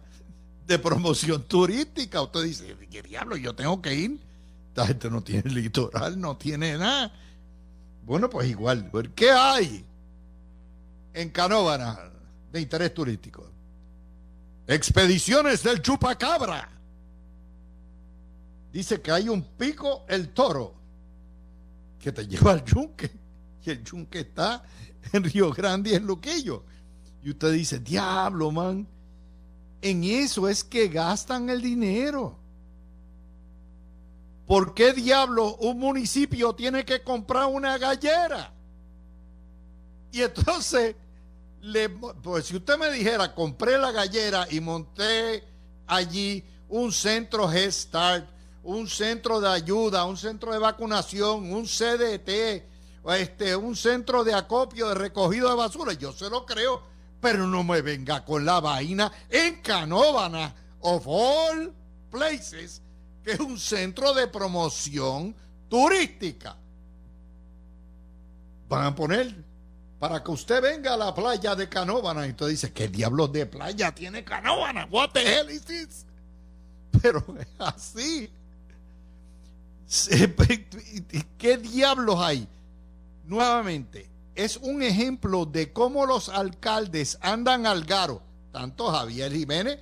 de 0.66 0.80
promoción 0.80 1.44
turística. 1.44 2.22
Usted 2.22 2.44
dice, 2.44 2.78
¿qué 2.90 3.02
diablo? 3.02 3.36
Yo 3.36 3.54
tengo 3.54 3.82
que 3.82 3.94
ir. 3.94 4.22
Esta 4.70 4.88
gente 4.88 5.10
no 5.10 5.22
tiene 5.22 5.52
litoral, 5.52 6.18
no 6.18 6.38
tiene 6.38 6.78
nada. 6.78 7.12
Bueno, 8.10 8.28
pues 8.28 8.50
igual. 8.50 8.90
¿Qué 9.14 9.30
hay 9.30 9.86
en 11.14 11.30
Canóvana 11.30 12.12
de 12.52 12.60
interés 12.60 12.92
turístico? 12.92 13.48
Expediciones 14.66 15.62
del 15.62 15.80
Chupacabra. 15.80 16.72
Dice 18.74 19.00
que 19.00 19.12
hay 19.12 19.30
un 19.30 19.44
pico 19.44 20.06
el 20.10 20.30
toro 20.30 20.74
que 22.00 22.12
te 22.12 22.26
lleva 22.28 22.54
al 22.54 22.66
yunque. 22.66 23.12
Y 23.64 23.70
el 23.70 23.84
yunque 23.84 24.22
está 24.22 24.64
en 25.14 25.24
Río 25.26 25.52
Grande 25.52 25.92
y 25.92 25.94
en 25.94 26.08
Luquillo. 26.08 26.66
Y 27.22 27.30
usted 27.30 27.54
dice, 27.54 27.78
diablo, 27.78 28.50
man. 28.50 28.88
En 29.84 30.04
eso 30.04 30.50
es 30.50 30.64
que 30.64 30.88
gastan 30.88 31.48
el 31.52 31.62
dinero. 31.62 32.39
¿Por 34.50 34.74
qué 34.74 34.94
diablo 34.94 35.58
un 35.58 35.78
municipio 35.78 36.56
tiene 36.56 36.84
que 36.84 37.04
comprar 37.04 37.46
una 37.46 37.78
gallera? 37.78 38.52
Y 40.12 40.24
entonces, 40.24 40.96
le, 41.62 41.88
pues 41.88 42.48
si 42.48 42.56
usted 42.56 42.76
me 42.80 42.90
dijera, 42.92 43.36
compré 43.36 43.78
la 43.78 43.92
gallera 43.92 44.48
y 44.50 44.60
monté 44.60 45.44
allí 45.86 46.44
un 46.68 46.92
centro 46.92 47.48
Head 47.48 47.70
Start, 47.70 48.28
un 48.64 48.90
centro 48.90 49.40
de 49.40 49.50
ayuda, 49.50 50.06
un 50.06 50.18
centro 50.18 50.52
de 50.52 50.58
vacunación, 50.58 51.54
un 51.54 51.68
CDT, 51.68 52.64
este, 53.20 53.56
un 53.56 53.76
centro 53.76 54.24
de 54.24 54.34
acopio 54.34 54.90
de 54.90 54.96
recogido 54.96 55.48
de 55.50 55.58
basura, 55.58 55.94
yo 55.94 56.12
se 56.12 56.28
lo 56.28 56.48
creo, 56.48 56.82
pero 57.22 57.46
no 57.46 57.64
me 57.64 57.84
venga 57.84 58.26
con 58.26 58.46
la 58.46 58.60
vaina 58.60 59.12
en 59.30 59.62
Canóvana, 59.62 60.56
of 60.80 61.04
all 61.06 61.72
places, 62.10 62.82
que 63.30 63.36
es 63.36 63.40
un 63.40 63.60
centro 63.60 64.14
de 64.16 64.28
promoción 64.28 65.36
turística. 65.70 66.58
Van 68.68 68.86
a 68.86 68.96
poner 68.96 69.36
para 70.00 70.24
que 70.24 70.32
usted 70.32 70.64
venga 70.64 70.96
a 70.96 70.98
la 70.98 71.14
playa 71.14 71.56
de 71.56 71.70
Canóvana 71.70 72.26
y 72.26 72.32
usted 72.32 72.48
dice, 72.48 72.74
¿qué 72.74 72.88
diablos 72.88 73.32
de 73.32 73.46
playa 73.46 73.94
tiene 73.94 74.24
Canóvana? 74.24 74.88
What 74.90 75.12
the 75.14 75.22
hell 75.22 75.50
is 75.52 75.64
this? 75.64 76.06
Pero 77.02 77.24
es 77.40 77.48
así. 77.60 78.32
¿Qué 81.38 81.58
diablos 81.58 82.16
hay? 82.20 82.48
Nuevamente, 83.26 84.10
es 84.34 84.58
un 84.58 84.82
ejemplo 84.82 85.46
de 85.46 85.72
cómo 85.72 86.08
los 86.08 86.30
alcaldes 86.30 87.20
andan 87.22 87.68
al 87.68 87.86
garo, 87.86 88.24
tanto 88.52 88.92
Javier 88.92 89.32
Jiménez 89.32 89.78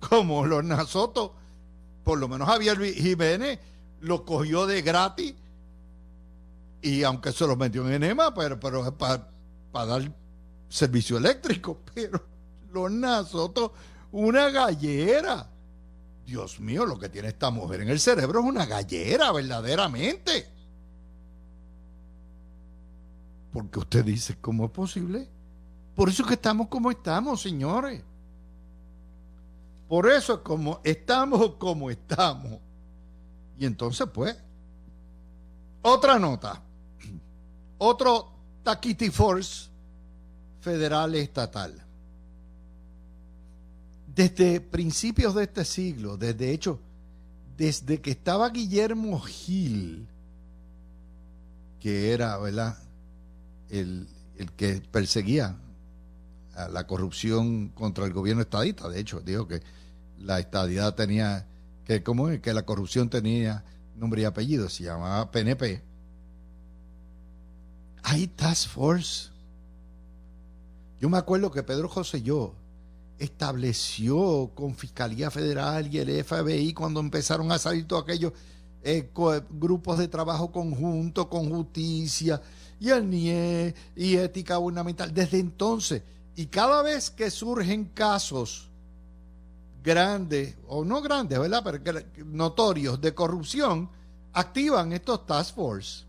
como 0.00 0.44
los 0.44 0.62
Nasoto, 0.64 1.39
por 2.04 2.18
lo 2.18 2.28
menos 2.28 2.48
Javier 2.48 2.78
Jiménez 2.94 3.58
lo 4.00 4.24
cogió 4.24 4.66
de 4.66 4.82
gratis 4.82 5.34
y 6.82 7.02
aunque 7.02 7.32
se 7.32 7.46
lo 7.46 7.56
metió 7.56 7.86
en 7.86 7.94
enema, 7.94 8.32
pero, 8.34 8.58
pero 8.58 8.96
para, 8.96 9.28
para 9.70 9.86
dar 9.86 10.12
servicio 10.68 11.18
eléctrico, 11.18 11.80
pero 11.94 12.24
los 12.72 12.90
Nasoto, 12.90 13.74
una 14.12 14.50
gallera. 14.50 15.46
Dios 16.24 16.60
mío, 16.60 16.86
lo 16.86 16.98
que 16.98 17.08
tiene 17.08 17.28
esta 17.28 17.50
mujer 17.50 17.80
en 17.80 17.88
el 17.88 17.98
cerebro 17.98 18.40
es 18.40 18.46
una 18.46 18.64
gallera, 18.64 19.32
verdaderamente. 19.32 20.48
Porque 23.52 23.80
usted 23.80 24.04
dice, 24.04 24.36
¿cómo 24.40 24.66
es 24.66 24.70
posible 24.70 25.28
Por 25.96 26.08
eso 26.08 26.22
es 26.22 26.28
que 26.28 26.34
estamos 26.34 26.68
como 26.68 26.90
estamos, 26.90 27.42
señores. 27.42 28.02
Por 29.90 30.08
eso 30.08 30.34
es 30.34 30.40
como 30.42 30.80
estamos 30.84 31.56
como 31.56 31.90
estamos. 31.90 32.60
Y 33.58 33.66
entonces, 33.66 34.06
pues, 34.14 34.36
otra 35.82 36.16
nota. 36.16 36.62
Otro 37.78 38.30
Taquiti 38.62 39.10
Force 39.10 39.68
federal 40.60 41.16
estatal. 41.16 41.74
Desde 44.14 44.60
principios 44.60 45.34
de 45.34 45.42
este 45.42 45.64
siglo, 45.64 46.16
desde 46.16 46.52
hecho, 46.52 46.78
desde 47.56 48.00
que 48.00 48.12
estaba 48.12 48.48
Guillermo 48.50 49.18
Gil, 49.18 50.06
que 51.80 52.12
era, 52.12 52.38
¿verdad? 52.38 52.78
El, 53.68 54.06
el 54.36 54.52
que 54.52 54.80
perseguía 54.92 55.58
la 56.68 56.86
corrupción 56.86 57.68
contra 57.68 58.04
el 58.04 58.12
gobierno 58.12 58.42
estadista. 58.42 58.88
De 58.88 59.00
hecho, 59.00 59.20
dijo 59.20 59.46
que 59.46 59.62
la 60.18 60.38
estadidad 60.38 60.94
tenía, 60.94 61.46
que 61.84 62.02
como 62.02 62.28
es, 62.28 62.40
que 62.40 62.52
la 62.52 62.64
corrupción 62.64 63.08
tenía 63.08 63.64
nombre 63.96 64.22
y 64.22 64.24
apellido, 64.24 64.68
se 64.68 64.84
llamaba 64.84 65.30
PNP. 65.30 65.82
Hay 68.02 68.26
task 68.28 68.68
force. 68.68 69.30
Yo 71.00 71.08
me 71.08 71.18
acuerdo 71.18 71.50
que 71.50 71.62
Pedro 71.62 71.88
José 71.88 72.22
yo 72.22 72.54
estableció 73.18 74.50
con 74.54 74.74
Fiscalía 74.74 75.30
Federal 75.30 75.94
y 75.94 75.98
el 75.98 76.24
FBI 76.24 76.72
cuando 76.72 77.00
empezaron 77.00 77.52
a 77.52 77.58
salir 77.58 77.86
todos 77.86 78.04
aquellos 78.04 78.32
eh, 78.82 79.10
grupos 79.50 79.98
de 79.98 80.08
trabajo 80.08 80.50
conjunto 80.50 81.28
con 81.28 81.50
justicia 81.50 82.40
y 82.80 82.88
el 82.88 83.08
NIE 83.10 83.74
y 83.94 84.16
ética 84.16 84.56
gubernamental. 84.56 85.12
Desde 85.12 85.38
entonces, 85.38 86.02
y 86.40 86.46
cada 86.46 86.80
vez 86.80 87.10
que 87.10 87.30
surgen 87.30 87.84
casos 87.84 88.70
grandes, 89.82 90.56
o 90.66 90.86
no 90.86 91.02
grandes, 91.02 91.38
¿verdad? 91.38 91.60
Pero 91.62 92.00
notorios 92.24 92.98
de 92.98 93.14
corrupción, 93.14 93.90
activan 94.32 94.94
estos 94.94 95.26
task 95.26 95.54
force. 95.54 96.06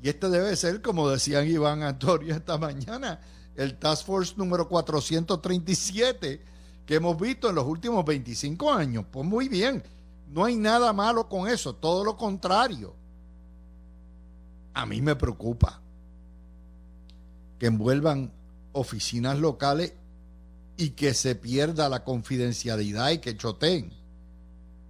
Y 0.00 0.10
este 0.10 0.28
debe 0.28 0.54
ser, 0.54 0.80
como 0.80 1.08
decían 1.08 1.48
Iván 1.48 1.82
Antonio 1.82 2.32
esta 2.36 2.56
mañana, 2.56 3.18
el 3.56 3.76
Task 3.80 4.06
Force 4.06 4.34
número 4.36 4.68
437 4.68 6.44
que 6.86 6.94
hemos 6.94 7.18
visto 7.18 7.48
en 7.48 7.56
los 7.56 7.66
últimos 7.66 8.04
25 8.04 8.72
años. 8.72 9.06
Pues 9.10 9.26
muy 9.26 9.48
bien, 9.48 9.82
no 10.28 10.44
hay 10.44 10.54
nada 10.54 10.92
malo 10.92 11.28
con 11.28 11.48
eso, 11.48 11.74
todo 11.74 12.04
lo 12.04 12.16
contrario. 12.16 12.94
A 14.72 14.86
mí 14.86 15.02
me 15.02 15.16
preocupa 15.16 15.80
que 17.58 17.66
envuelvan 17.66 18.30
oficinas 18.72 19.38
locales 19.38 19.94
y 20.76 20.90
que 20.90 21.14
se 21.14 21.34
pierda 21.34 21.88
la 21.88 22.04
confidencialidad 22.04 23.10
y 23.10 23.18
que 23.18 23.36
choteen. 23.36 23.92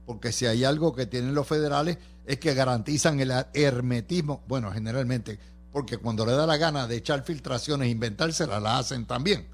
Porque 0.06 0.32
si 0.32 0.46
hay 0.46 0.64
algo 0.64 0.94
que 0.94 1.06
tienen 1.06 1.34
los 1.34 1.46
federales 1.46 1.98
es 2.24 2.38
que 2.38 2.54
garantizan 2.54 3.20
el 3.20 3.32
hermetismo, 3.54 4.44
bueno, 4.46 4.70
generalmente, 4.70 5.38
porque 5.72 5.98
cuando 5.98 6.24
le 6.26 6.32
da 6.32 6.46
la 6.46 6.56
gana 6.56 6.86
de 6.86 6.96
echar 6.96 7.24
filtraciones 7.24 7.88
e 7.88 7.90
inventárselas, 7.90 8.62
la 8.62 8.78
hacen 8.78 9.06
también. 9.06 9.48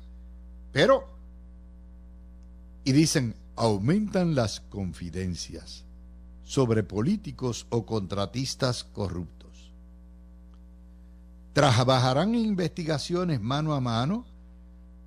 Pero, 0.72 1.08
y 2.84 2.92
dicen, 2.92 3.34
aumentan 3.56 4.34
las 4.34 4.60
confidencias 4.60 5.84
sobre 6.44 6.82
políticos 6.82 7.66
o 7.70 7.86
contratistas 7.86 8.84
corruptos. 8.84 9.37
Trabajarán 11.58 12.36
investigaciones 12.36 13.40
mano 13.40 13.74
a 13.74 13.80
mano 13.80 14.24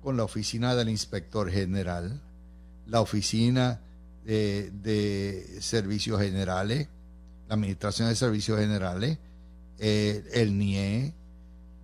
con 0.02 0.18
la 0.18 0.24
oficina 0.24 0.74
del 0.74 0.90
inspector 0.90 1.50
general, 1.50 2.20
la 2.86 3.00
oficina 3.00 3.80
de, 4.22 4.70
de 4.70 5.62
servicios 5.62 6.20
generales, 6.20 6.88
la 7.48 7.54
Administración 7.54 8.10
de 8.10 8.16
Servicios 8.16 8.58
Generales, 8.58 9.16
eh, 9.78 10.28
el 10.34 10.58
NIE, 10.58 11.14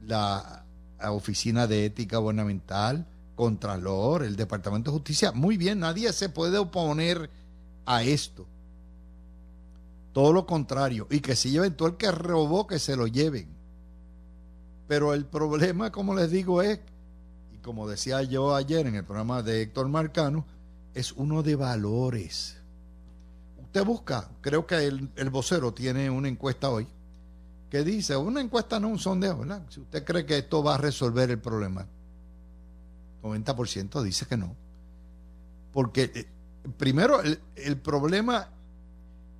la, 0.02 0.66
Oficina 1.00 1.66
de 1.66 1.86
Ética 1.86 2.18
Gubernamental, 2.18 3.06
Contralor, 3.36 4.22
el 4.22 4.36
Departamento 4.36 4.90
de 4.90 4.98
Justicia. 4.98 5.32
Muy 5.32 5.56
bien, 5.56 5.78
nadie 5.78 6.12
se 6.12 6.28
puede 6.28 6.58
oponer 6.58 7.30
a 7.86 8.02
esto. 8.02 8.46
Todo 10.12 10.34
lo 10.34 10.44
contrario. 10.44 11.06
Y 11.10 11.20
que 11.20 11.36
si 11.36 11.52
lleven 11.52 11.74
todo 11.74 11.88
el 11.88 11.96
que 11.96 12.12
robó, 12.12 12.66
que 12.66 12.78
se 12.78 12.96
lo 12.96 13.06
lleven. 13.06 13.56
Pero 14.88 15.14
el 15.14 15.26
problema, 15.26 15.92
como 15.92 16.14
les 16.14 16.30
digo, 16.30 16.62
es, 16.62 16.80
y 17.52 17.58
como 17.58 17.88
decía 17.88 18.22
yo 18.22 18.54
ayer 18.54 18.86
en 18.86 18.96
el 18.96 19.04
programa 19.04 19.42
de 19.42 19.62
Héctor 19.62 19.88
Marcano, 19.88 20.44
es 20.94 21.12
uno 21.12 21.44
de 21.44 21.54
valores 21.54 22.58
usted 23.68 23.84
busca, 23.84 24.30
creo 24.40 24.66
que 24.66 24.86
el, 24.86 25.30
vocero 25.30 25.74
tiene 25.74 26.08
una 26.08 26.28
encuesta 26.28 26.70
hoy 26.70 26.86
que 27.68 27.84
dice, 27.84 28.16
una 28.16 28.40
encuesta 28.40 28.80
no 28.80 28.88
un 28.88 28.98
sondeo, 28.98 29.40
¿verdad? 29.40 29.62
Si 29.68 29.80
usted 29.80 30.04
cree 30.04 30.24
que 30.24 30.38
esto 30.38 30.62
va 30.62 30.76
a 30.76 30.78
resolver 30.78 31.30
el 31.30 31.38
problema, 31.38 31.86
90% 33.22 34.02
dice 34.02 34.24
que 34.24 34.38
no. 34.38 34.56
Porque 35.70 36.10
eh, 36.14 36.26
primero 36.78 37.20
el, 37.20 37.38
el 37.56 37.76
problema, 37.76 38.48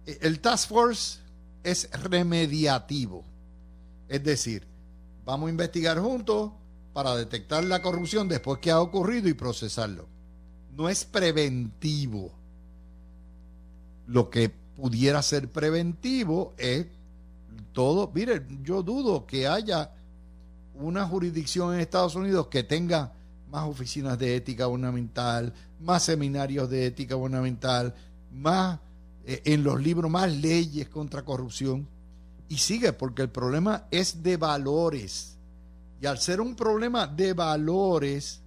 el 0.05 0.41
task 0.41 0.69
force 0.69 1.21
es 1.65 1.91
remediativo. 2.03 3.25
Es 4.09 4.23
decir, 4.23 4.67
vamos 5.29 5.49
a 5.49 5.51
investigar 5.51 5.99
juntos 5.99 6.53
para 6.95 7.15
detectar 7.15 7.63
la 7.63 7.83
corrupción 7.83 8.29
después 8.29 8.61
que 8.61 8.71
ha 8.71 8.81
ocurrido 8.81 9.29
y 9.29 9.35
procesarlo. 9.35 10.09
No 10.75 10.89
es 10.89 11.05
preventivo 11.05 12.33
lo 14.07 14.31
que 14.31 14.49
pudiera 14.49 15.21
ser 15.21 15.53
preventivo 15.53 16.55
es 16.57 16.87
todo. 17.73 18.11
Mire, 18.15 18.47
yo 18.63 18.83
dudo 18.83 19.27
que 19.27 19.47
haya 19.47 19.93
una 20.75 21.07
jurisdicción 21.07 21.75
en 21.75 21.81
Estados 21.81 22.15
Unidos 22.15 22.47
que 22.47 22.63
tenga 22.63 23.13
más 23.51 23.69
oficinas 23.69 24.19
de 24.19 24.35
ética 24.35 24.65
gubernamental, 24.65 25.53
más 25.79 26.05
seminarios 26.05 26.71
de 26.71 26.87
ética 26.87 27.17
gubernamental, 27.17 27.95
más 28.33 28.79
eh, 29.27 29.43
en 29.45 29.63
los 29.63 29.79
libros, 29.79 30.11
más 30.11 30.33
leyes 30.33 30.89
contra 30.89 31.23
corrupción. 31.23 31.87
Y 32.49 32.59
sigue, 32.59 32.93
porque 32.93 33.23
el 33.23 33.31
problema 33.31 33.87
es 33.91 34.23
de 34.23 34.37
valores. 34.37 35.37
Y 36.01 36.07
al 36.07 36.19
ser 36.19 36.41
un 36.41 36.55
problema 36.55 37.07
de 37.07 37.33
valores, 37.33 38.41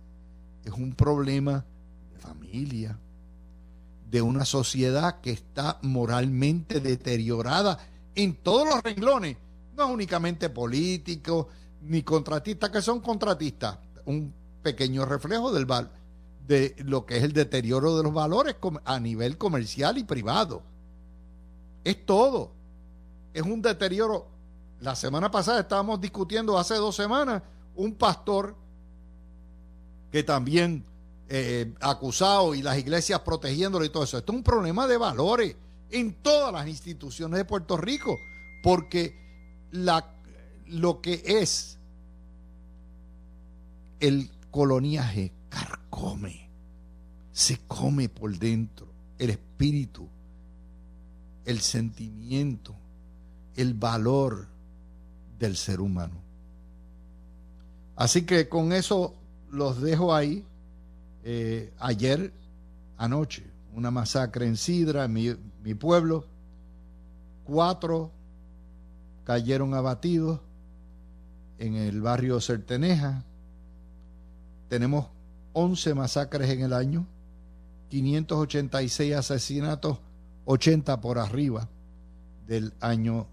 es 0.64 0.72
un 0.72 0.96
problema 0.96 1.66
de 2.12 2.20
familia, 2.20 2.98
de 4.10 4.22
una 4.22 4.46
sociedad 4.46 5.22
que 5.22 5.32
está 5.32 5.80
moralmente 5.82 6.80
deteriorada 6.80 7.78
en 8.16 8.36
todos 8.36 8.68
los 8.68 8.84
renglones, 8.84 9.38
no 9.76 9.88
únicamente 9.88 10.50
políticos 10.50 11.48
ni 11.82 12.04
contratistas, 12.04 12.70
que 12.70 12.82
son 12.82 13.00
contratistas, 13.00 13.78
un 14.06 14.34
pequeño 14.62 15.06
reflejo 15.06 15.52
del 15.52 15.68
de 16.48 16.76
lo 16.80 17.06
que 17.06 17.18
es 17.18 17.24
el 17.24 17.34
deterioro 17.34 17.98
de 17.98 18.04
los 18.04 18.14
valores 18.14 18.56
a 18.86 19.00
nivel 19.00 19.38
comercial 19.38 19.98
y 19.98 20.04
privado. 20.04 20.64
Es 21.84 22.06
todo. 22.06 22.52
Es 23.34 23.42
un 23.44 23.62
deterioro. 23.62 24.28
La 24.80 24.96
semana 24.96 25.30
pasada 25.30 25.60
estábamos 25.60 26.02
discutiendo, 26.02 26.58
hace 26.58 26.76
dos 26.76 26.96
semanas, 26.96 27.44
un 27.76 27.94
pastor 27.96 28.56
que 30.12 30.24
también 30.24 30.84
eh, 31.30 31.74
acusado 31.80 32.54
y 32.56 32.62
las 32.62 32.78
iglesias 32.78 33.22
protegiéndolo 33.22 33.86
y 33.86 33.90
todo 33.90 34.04
eso. 34.04 34.18
Esto 34.18 34.34
es 34.34 34.38
un 34.38 34.44
problema 34.44 34.88
de 34.88 34.98
valores 34.98 35.56
en 35.90 36.14
todas 36.16 36.52
las 36.52 36.68
instituciones 36.68 37.38
de 37.38 37.46
Puerto 37.46 37.78
Rico, 37.78 38.18
porque 38.64 39.16
lo 40.66 41.02
que 41.02 41.22
es 41.26 41.78
el 44.00 44.32
coloniaje 44.50 45.32
carcome, 45.50 46.50
se 47.32 47.60
come 47.68 48.10
por 48.10 48.38
dentro 48.38 48.88
el 49.18 49.30
espíritu, 49.30 50.10
el 51.46 51.62
sentimiento, 51.62 52.76
el 53.56 53.74
valor 53.74 54.48
del 55.40 55.56
ser 55.56 55.82
humano. 55.82 56.22
Así 57.96 58.24
que 58.24 58.48
con 58.50 58.74
eso 58.74 59.16
los 59.52 59.82
dejo 59.82 60.14
ahí 60.14 60.46
eh, 61.24 61.72
ayer, 61.80 62.34
anoche, 62.98 63.44
una 63.74 63.92
masacre 63.92 64.48
en 64.48 64.58
Sidra, 64.58 65.06
en 65.06 65.14
mi, 65.14 65.74
pueblo. 65.76 66.26
Cuatro 67.44 68.12
cayeron 69.24 69.74
abatidos 69.74 70.40
en 71.58 71.76
el 71.76 72.02
barrio 72.02 72.40
Certeneja. 72.42 73.24
Tenemos 74.68 75.08
11 75.54 75.94
masacres 75.94 76.50
en 76.50 76.62
el 76.62 76.74
año, 76.74 77.06
586 77.90 79.14
asesinatos, 79.16 80.00
80 80.46 81.02
por 81.02 81.20
arriba 81.20 81.68
del 82.48 82.74
año 82.80 83.28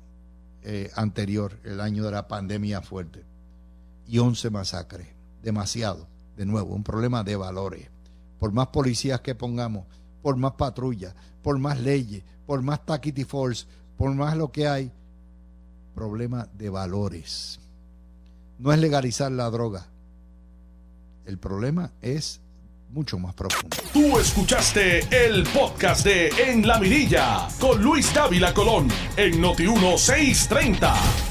eh, 0.71 0.91
anterior, 0.97 1.59
el 1.65 1.81
año 1.81 2.05
de 2.05 2.11
la 2.11 2.29
pandemia 2.29 2.83
fuerte, 2.83 3.25
y 4.07 4.19
11 4.19 4.51
masacres, 4.51 5.09
demasiado 5.43 6.07
de 6.37 6.45
nuevo, 6.45 6.75
un 6.75 6.85
problema 6.85 7.25
de 7.25 7.37
valores. 7.37 7.89
Por 8.39 8.53
más 8.53 8.67
policías 8.67 9.23
que 9.23 9.35
pongamos, 9.35 9.87
por 10.21 10.37
más 10.37 10.53
patrullas, 10.53 11.15
por 11.43 11.59
más 11.59 11.81
leyes, 11.81 12.23
por 12.45 12.61
más 12.61 12.85
taquity 12.85 13.25
force, 13.25 13.67
por 13.97 14.15
más 14.15 14.37
lo 14.37 14.53
que 14.53 14.69
hay, 14.69 14.93
problema 15.95 16.47
de 16.53 16.69
valores. 16.69 17.61
No 18.59 18.71
es 18.71 18.79
legalizar 18.79 19.33
la 19.33 19.49
droga. 19.49 19.87
El 21.25 21.39
problema 21.39 21.93
es 22.03 22.43
mucho 22.91 23.19
más 23.19 23.35
profundo. 23.35 23.77
Tú 23.93 24.19
escuchaste 24.19 25.01
el 25.11 25.45
podcast 25.45 26.05
de 26.05 26.29
En 26.49 26.67
la 26.67 26.79
Mirilla 26.79 27.49
con 27.61 27.83
Luis 27.83 28.13
Dávila 28.15 28.55
Colón 28.55 28.89
en 29.17 29.41
Noti 29.41 29.65
1630. 29.65 31.28